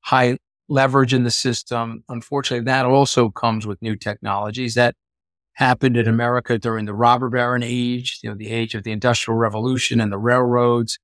[0.00, 2.04] high leverage in the system.
[2.08, 4.96] Unfortunately, that also comes with new technologies that
[5.58, 9.36] happened in America during the robber baron age, you know, the age of the industrial
[9.36, 10.98] revolution and the railroads.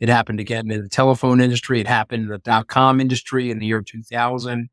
[0.00, 1.80] It happened again in the telephone industry.
[1.80, 4.68] It happened in the dot com industry in the year 2000.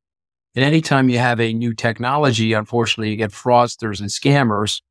[0.55, 4.81] And anytime you have a new technology, unfortunately, you get fraudsters and scammers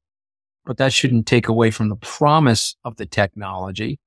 [0.64, 3.98] but that shouldn't take away from the promise of the technology.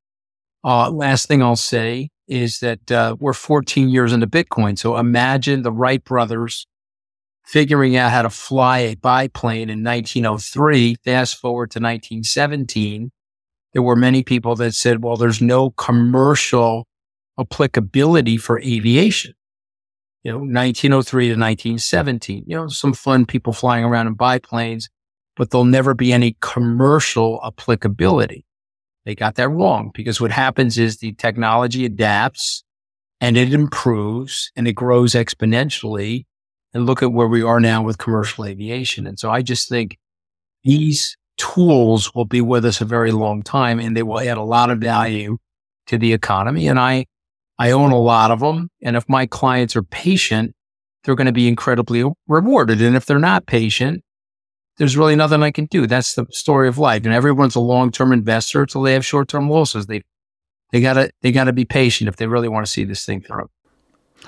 [0.63, 4.77] Uh, last thing I'll say is that uh, we're 14 years into Bitcoin.
[4.77, 6.67] So imagine the Wright brothers
[7.47, 10.95] figuring out how to fly a biplane in 1903.
[11.03, 13.11] Fast forward to 1917.
[13.73, 16.87] There were many people that said, well, there's no commercial
[17.39, 19.33] applicability for aviation.
[20.23, 24.89] You know, 1903 to 1917, you know, some fun people flying around in biplanes
[25.37, 28.43] but there'll never be any commercial applicability.
[29.05, 32.63] They got that wrong because what happens is the technology adapts
[33.21, 36.25] and it improves and it grows exponentially.
[36.73, 39.07] And look at where we are now with commercial aviation.
[39.07, 39.97] And so I just think
[40.63, 44.43] these tools will be with us a very long time and they will add a
[44.43, 45.37] lot of value
[45.87, 46.67] to the economy.
[46.67, 47.05] And I,
[47.57, 48.69] I own a lot of them.
[48.81, 50.53] And if my clients are patient,
[51.03, 52.81] they're going to be incredibly rewarded.
[52.81, 54.03] And if they're not patient,
[54.77, 55.87] there's really nothing I can do.
[55.87, 57.05] That's the story of life.
[57.05, 59.87] And everyone's a long term investor until they have short term losses.
[59.87, 60.03] They
[60.71, 63.49] they gotta they gotta be patient if they really want to see this thing through.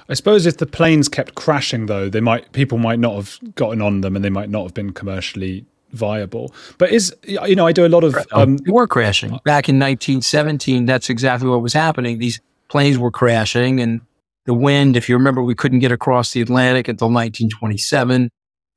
[0.08, 3.82] I suppose if the planes kept crashing, though, they might people might not have gotten
[3.82, 6.54] on them, and they might not have been commercially viable.
[6.78, 9.80] But is you know I do a lot of um, they were crashing back in
[9.80, 10.86] 1917.
[10.86, 12.20] That's exactly what was happening.
[12.20, 14.02] These planes were crashing, and
[14.46, 14.96] the wind.
[14.96, 18.30] If you remember, we couldn't get across the Atlantic until 1927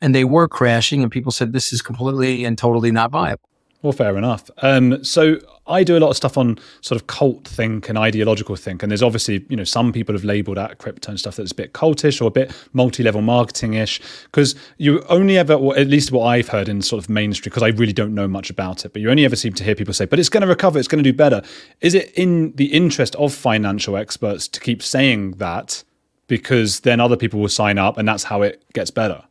[0.03, 3.49] and they were crashing, and people said this is completely and totally not viable.
[3.83, 4.51] Well, fair enough.
[4.61, 8.57] Um, so I do a lot of stuff on sort of cult think and ideological
[8.57, 11.53] think, and there's obviously you know some people have labelled at crypto and stuff that's
[11.53, 16.11] a bit cultish or a bit multi-level marketing-ish because you only ever, or at least
[16.11, 18.93] what I've heard in sort of mainstream, because I really don't know much about it,
[18.93, 20.89] but you only ever seem to hear people say, "But it's going to recover, it's
[20.89, 21.43] going to do better."
[21.81, 25.85] Is it in the interest of financial experts to keep saying that
[26.27, 29.23] because then other people will sign up, and that's how it gets better?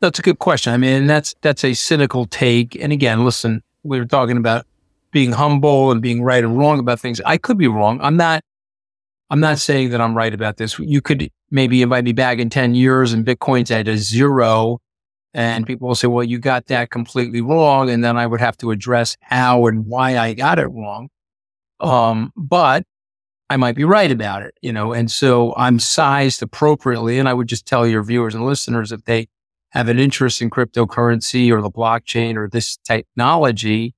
[0.00, 0.72] That's a good question.
[0.72, 2.76] I mean, that's that's a cynical take.
[2.76, 4.66] And again, listen, we were talking about
[5.10, 7.20] being humble and being right and wrong about things.
[7.24, 8.00] I could be wrong.
[8.02, 8.42] I'm not.
[9.30, 10.78] I'm not saying that I'm right about this.
[10.78, 14.78] You could maybe invite me back in 10 years and Bitcoin's at a zero.
[15.34, 17.90] And people will say, well, you got that completely wrong.
[17.90, 21.10] And then I would have to address how and why I got it wrong.
[21.80, 22.84] Um, but
[23.50, 27.18] I might be right about it, you know, and so I'm sized appropriately.
[27.18, 29.28] And I would just tell your viewers and listeners if they
[29.70, 33.94] have an interest in cryptocurrency or the blockchain or this technology,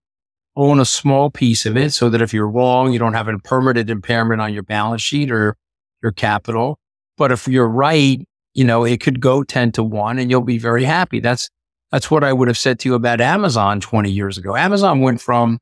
[0.56, 3.38] own a small piece of it so that if you're wrong, you don't have a
[3.38, 5.56] permanent impairment on your balance sheet or
[6.02, 6.78] your capital.
[7.16, 8.20] But if you're right,
[8.54, 11.20] you know, it could go 10 to 1 and you'll be very happy.
[11.20, 11.48] That's
[11.92, 14.54] that's what I would have said to you about Amazon 20 years ago.
[14.54, 15.58] Amazon went from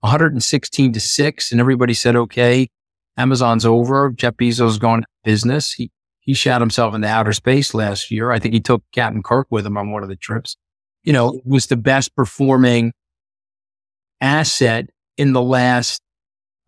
[0.00, 2.68] 116 to 6 and everybody said, "Okay,
[3.16, 4.10] Amazon's over.
[4.10, 8.30] Jeff Bezos going business." He he shot himself into outer space last year.
[8.30, 10.56] I think he took Captain Kirk with him on one of the trips.
[11.02, 12.92] You know, it was the best performing
[14.20, 16.02] asset in the last,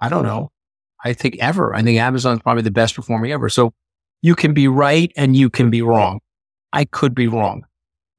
[0.00, 0.50] I don't know,
[1.04, 1.74] I think ever.
[1.74, 3.48] I think Amazon's probably the best performing ever.
[3.48, 3.72] So
[4.22, 6.20] you can be right and you can be wrong.
[6.72, 7.64] I could be wrong.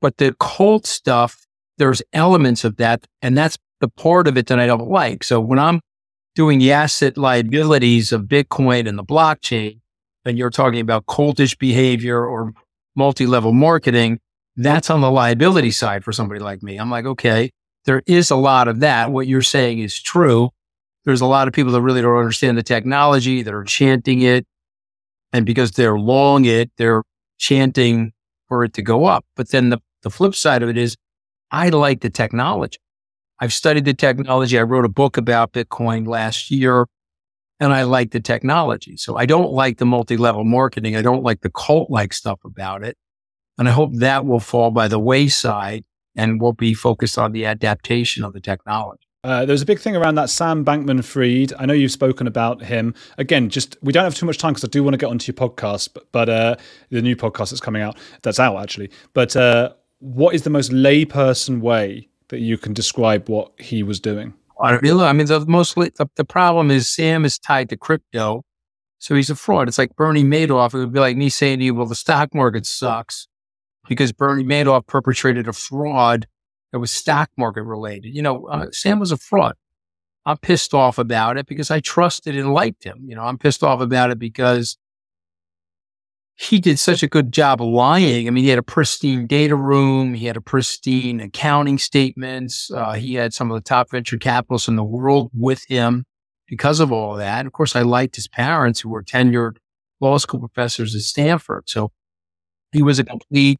[0.01, 1.45] But the cult stuff,
[1.77, 3.05] there's elements of that.
[3.21, 5.23] And that's the part of it that I don't like.
[5.23, 5.79] So when I'm
[6.35, 9.79] doing the asset liabilities of Bitcoin and the blockchain,
[10.25, 12.53] and you're talking about cultish behavior or
[12.95, 14.19] multi-level marketing,
[14.55, 16.77] that's on the liability side for somebody like me.
[16.77, 17.51] I'm like, okay,
[17.85, 19.11] there is a lot of that.
[19.11, 20.49] What you're saying is true.
[21.05, 24.45] There's a lot of people that really don't understand the technology that are chanting it.
[25.33, 27.03] And because they're long it, they're
[27.39, 28.13] chanting
[28.47, 29.25] for it to go up.
[29.35, 30.95] But then the, the flip side of it is
[31.51, 32.77] I like the technology.
[33.39, 34.57] I've studied the technology.
[34.57, 36.87] I wrote a book about Bitcoin last year
[37.59, 38.95] and I like the technology.
[38.95, 40.95] So I don't like the multi-level marketing.
[40.95, 42.97] I don't like the cult-like stuff about it.
[43.57, 45.83] And I hope that will fall by the wayside
[46.15, 49.07] and we'll be focused on the adaptation of the technology.
[49.23, 51.53] Uh, there's a big thing around that Sam Bankman Fried.
[51.57, 52.93] I know you've spoken about him.
[53.17, 55.31] Again, just we don't have too much time because I do want to get onto
[55.31, 56.55] your podcast, but, but uh,
[56.89, 58.91] the new podcast that's coming out, that's out actually.
[59.13, 64.01] But uh, what is the most layperson way that you can describe what he was
[64.01, 64.33] doing?
[64.61, 65.05] I don't really.
[65.05, 68.43] I mean, the mostly the, the problem is Sam is tied to crypto,
[68.99, 69.69] so he's a fraud.
[69.69, 70.73] It's like Bernie Madoff.
[70.73, 73.27] It would be like me saying to you, "Well, the stock market sucks,"
[73.87, 76.27] because Bernie Madoff perpetrated a fraud
[76.71, 78.15] that was stock market related.
[78.15, 79.55] You know, uh, Sam was a fraud.
[80.25, 83.03] I'm pissed off about it because I trusted and liked him.
[83.05, 84.77] You know, I'm pissed off about it because
[86.35, 88.27] he did such a good job of lying.
[88.27, 90.13] I mean, he had a pristine data room.
[90.13, 92.71] He had a pristine accounting statements.
[92.71, 96.05] Uh, he had some of the top venture capitalists in the world with him
[96.47, 97.39] because of all that.
[97.39, 99.57] And of course, I liked his parents who were tenured
[99.99, 101.63] law school professors at Stanford.
[101.67, 101.91] So
[102.71, 103.59] he was a complete,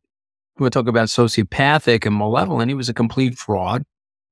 [0.60, 2.70] we talk about sociopathic and malevolent.
[2.70, 3.84] He was a complete fraud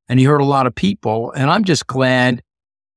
[0.07, 1.32] and he hurt a lot of people.
[1.32, 2.43] And I'm just glad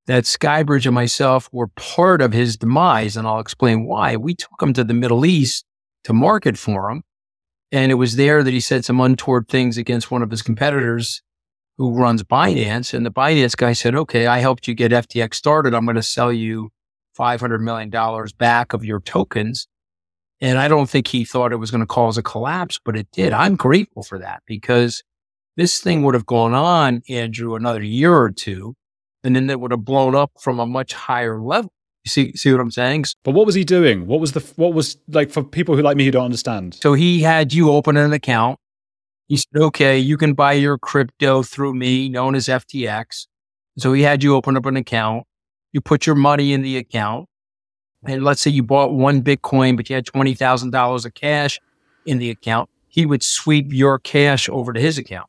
[0.07, 3.17] that Skybridge and myself were part of his demise.
[3.17, 4.17] And I'll explain why.
[4.17, 5.65] We took him to the Middle East
[6.05, 7.03] to market for him.
[7.73, 11.23] And it was there that he said some untoward things against one of his competitors
[11.79, 12.95] who runs Binance.
[12.95, 15.75] And the Binance guy said, okay, I helped you get FTX started.
[15.75, 16.71] I'm going to sell you
[17.19, 17.91] $500 million
[18.39, 19.67] back of your tokens.
[20.41, 23.09] And I don't think he thought it was going to cause a collapse, but it
[23.13, 23.33] did.
[23.33, 25.03] I'm grateful for that because
[25.57, 28.75] this thing would have gone on, Andrew, another year or two
[29.25, 31.73] and then it would have blown up from a much higher level.
[32.05, 33.07] You see, see what I'm saying?
[33.25, 34.07] But what was he doing?
[34.07, 36.75] What was the what was like for people who like me who don't understand?
[36.75, 38.61] So he had you open an account.
[39.27, 43.27] He said, "Okay, you can buy your crypto through me, known as FTX."
[43.79, 45.25] So he had you open up an account.
[45.73, 47.27] You put your money in the account,
[48.07, 51.61] and let's say you bought one Bitcoin, but you had twenty thousand dollars of cash
[52.07, 52.69] in the account.
[52.89, 55.29] He would sweep your cash over to his account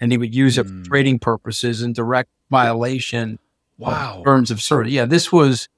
[0.00, 0.82] and he would use it for hmm.
[0.82, 3.38] trading purposes in direct violation
[3.78, 4.18] Wow.
[4.18, 4.92] of terms of service.
[4.92, 5.68] Yeah, this was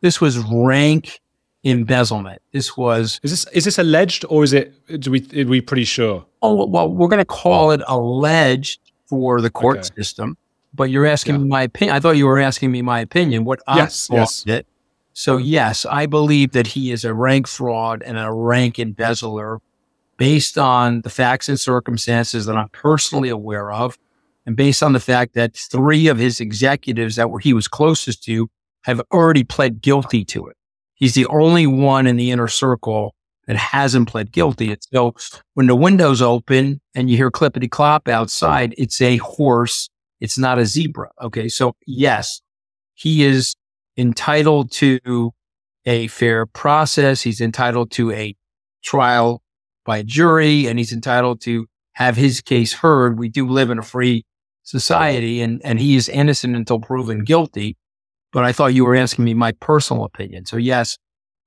[0.00, 1.20] this was rank
[1.64, 2.40] embezzlement.
[2.52, 4.72] This was Is this is this alleged or is it?
[5.00, 6.24] Do we are we pretty sure?
[6.42, 9.88] oh well, we're going to call it alleged for the court Okay.
[9.96, 10.36] system.
[10.74, 11.40] But you're asking Yeah.
[11.42, 11.94] me my opinion.
[11.96, 13.44] I thought you were asking me my opinion.
[13.44, 14.44] What I Yes, thought yes.
[14.46, 14.66] it.
[15.12, 19.60] So yes, I believe that he is a rank fraud and a rank embezzler
[20.16, 23.98] based on the facts and circumstances that I'm personally aware of,
[24.46, 28.24] and based on the fact that three of his executives that were he was closest
[28.24, 28.48] to
[28.82, 30.56] have already pled guilty to it.
[30.94, 33.14] He's the only one in the inner circle
[33.46, 34.70] that hasn't pled guilty.
[34.70, 35.14] It's so
[35.54, 39.88] when the windows open and you hear clippity clop outside, it's a horse.
[40.20, 41.10] It's not a zebra.
[41.20, 41.48] Okay.
[41.48, 42.40] So yes,
[42.94, 43.54] he is
[43.96, 45.32] entitled to
[45.84, 47.22] a fair process.
[47.22, 48.34] He's entitled to a
[48.82, 49.42] trial
[49.84, 53.18] by jury and he's entitled to have his case heard.
[53.18, 54.24] We do live in a free
[54.62, 57.76] society and, and he is innocent until proven guilty.
[58.32, 60.46] But I thought you were asking me my personal opinion.
[60.46, 60.96] So yes,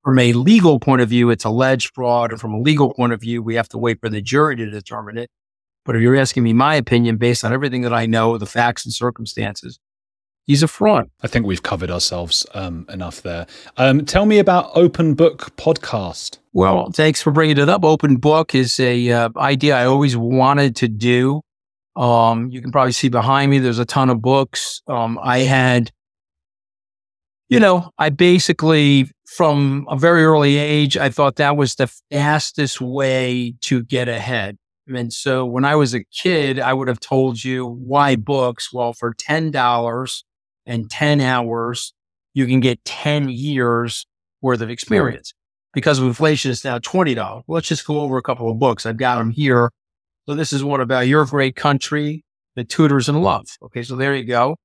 [0.04, 2.32] from a legal point of view, it's alleged fraud.
[2.32, 4.70] And from a legal point of view, we have to wait for the jury to
[4.70, 5.32] determine it.
[5.84, 8.86] But if you're asking me my opinion based on everything that I know, the facts
[8.86, 9.80] and circumstances,
[10.46, 11.10] he's a fraud.
[11.22, 13.48] I think we've covered ourselves um, enough there.
[13.78, 16.40] Um, tell me about Open Book Podcast.
[16.54, 17.84] Well, thanks for bringing it up.
[17.84, 21.42] Open book is a uh, idea I always wanted to do.
[21.96, 23.60] Um, you can probably see behind me.
[23.60, 24.82] There's a ton of books.
[24.88, 25.92] Um, I had,
[27.50, 32.80] you know, I basically from a very early age, I thought that was the fastest
[32.80, 34.58] way to get ahead.
[34.88, 38.72] And so when I was a kid, I would have told you why books.
[38.72, 40.24] Well, for ten dollars
[40.66, 41.94] and ten hours,
[42.34, 44.06] you can get ten years
[44.42, 45.34] worth of experience
[45.76, 47.44] because of inflation, it's now $20.
[47.48, 48.88] Let's just go over a couple of books.
[48.88, 49.70] I've got them here.
[50.28, 52.24] So this is one about your great country,
[52.56, 53.46] the Tudors in love.
[53.62, 53.84] Okay.
[53.84, 54.56] So there you go.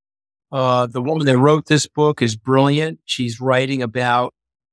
[0.50, 3.00] Uh, the woman that wrote this book is brilliant.
[3.04, 4.32] She's writing about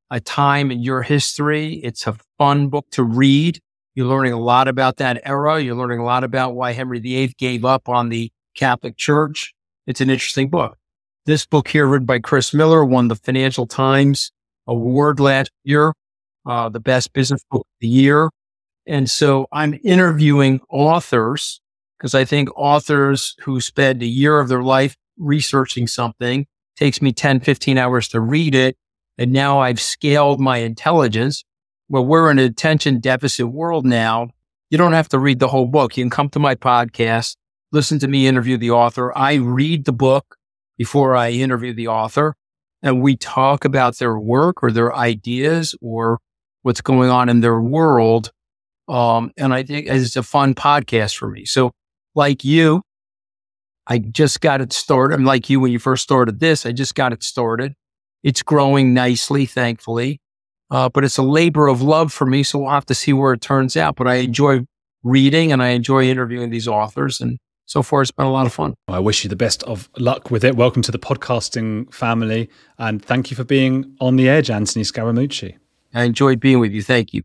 [0.10, 1.82] a time in your history.
[1.84, 3.60] It's a fun book to read.
[3.96, 5.60] You're learning a lot about that era.
[5.60, 9.54] You're learning a lot about why Henry VIII gave up on the Catholic Church.
[9.88, 10.78] It's an interesting book.
[11.28, 14.32] This book here, written by Chris Miller, won the Financial Times
[14.66, 15.92] award last year
[16.46, 18.30] uh, the best business book of the year.
[18.86, 21.60] And so I'm interviewing authors
[21.98, 26.46] because I think authors who spend a year of their life researching something
[26.78, 28.78] takes me 10, 15 hours to read it.
[29.18, 31.44] And now I've scaled my intelligence.
[31.90, 34.30] Well, we're in an attention deficit world now.
[34.70, 35.98] You don't have to read the whole book.
[35.98, 37.36] You can come to my podcast,
[37.74, 39.12] listen to me interview the author.
[39.18, 40.37] I read the book
[40.78, 42.36] before I interview the author
[42.82, 46.20] and we talk about their work or their ideas or
[46.62, 48.32] what's going on in their world.
[48.88, 51.46] Um, and I think it's a fun podcast for me.
[51.46, 51.72] So,
[52.16, 52.82] like you,
[53.88, 55.16] I just got it started.
[55.16, 56.66] I'm like you when you first started this.
[56.66, 57.74] I just got it started.
[58.24, 60.20] It's growing nicely, thankfully.
[60.70, 62.44] Uh, but it's a labor of love for me.
[62.44, 63.96] So we'll have to see where it turns out.
[63.96, 64.62] But I enjoy
[65.04, 67.22] reading and I enjoy interviewing these authors.
[67.22, 67.38] And
[67.68, 68.74] so far, it's been a lot of fun.
[68.88, 70.56] I wish you the best of luck with it.
[70.56, 72.50] Welcome to the podcasting family.
[72.80, 75.58] And thank you for being on the edge, Anthony Scaramucci.
[75.94, 76.82] I enjoyed being with you.
[76.82, 77.24] Thank you.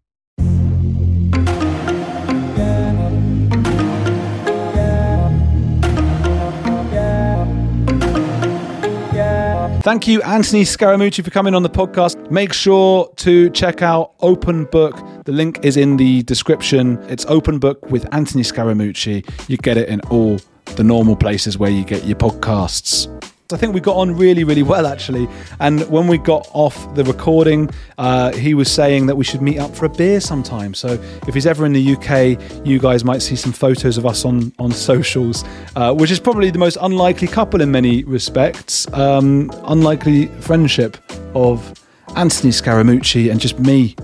[9.82, 12.30] Thank you, Anthony Scaramucci, for coming on the podcast.
[12.30, 14.94] Make sure to check out Open Book.
[15.24, 16.98] The link is in the description.
[17.08, 19.28] It's Open Book with Anthony Scaramucci.
[19.48, 20.38] You get it in all
[20.76, 23.08] the normal places where you get your podcasts.
[23.52, 25.28] I think we got on really, really well actually.
[25.60, 29.58] And when we got off the recording, uh, he was saying that we should meet
[29.58, 30.74] up for a beer sometime.
[30.74, 30.88] So
[31.26, 34.52] if he's ever in the UK, you guys might see some photos of us on
[34.58, 35.44] on socials,
[35.76, 38.92] uh, which is probably the most unlikely couple in many respects.
[38.92, 40.96] Um, unlikely friendship
[41.34, 41.78] of
[42.16, 43.94] Anthony Scaramucci and just me.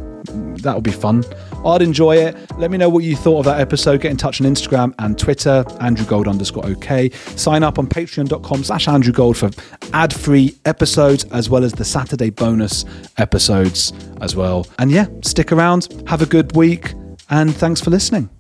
[0.63, 1.25] That would be fun.
[1.69, 2.37] I'd enjoy it.
[2.59, 4.01] Let me know what you thought of that episode.
[4.01, 7.11] Get in touch on Instagram and Twitter, Andrew Gold underscore OK.
[7.11, 9.51] Sign up on patreon.com slash Andrew Gold for
[9.93, 12.85] ad free episodes as well as the Saturday bonus
[13.17, 14.67] episodes as well.
[14.79, 15.89] And yeah, stick around.
[16.07, 16.95] Have a good week.
[17.31, 18.31] And thanks for listening.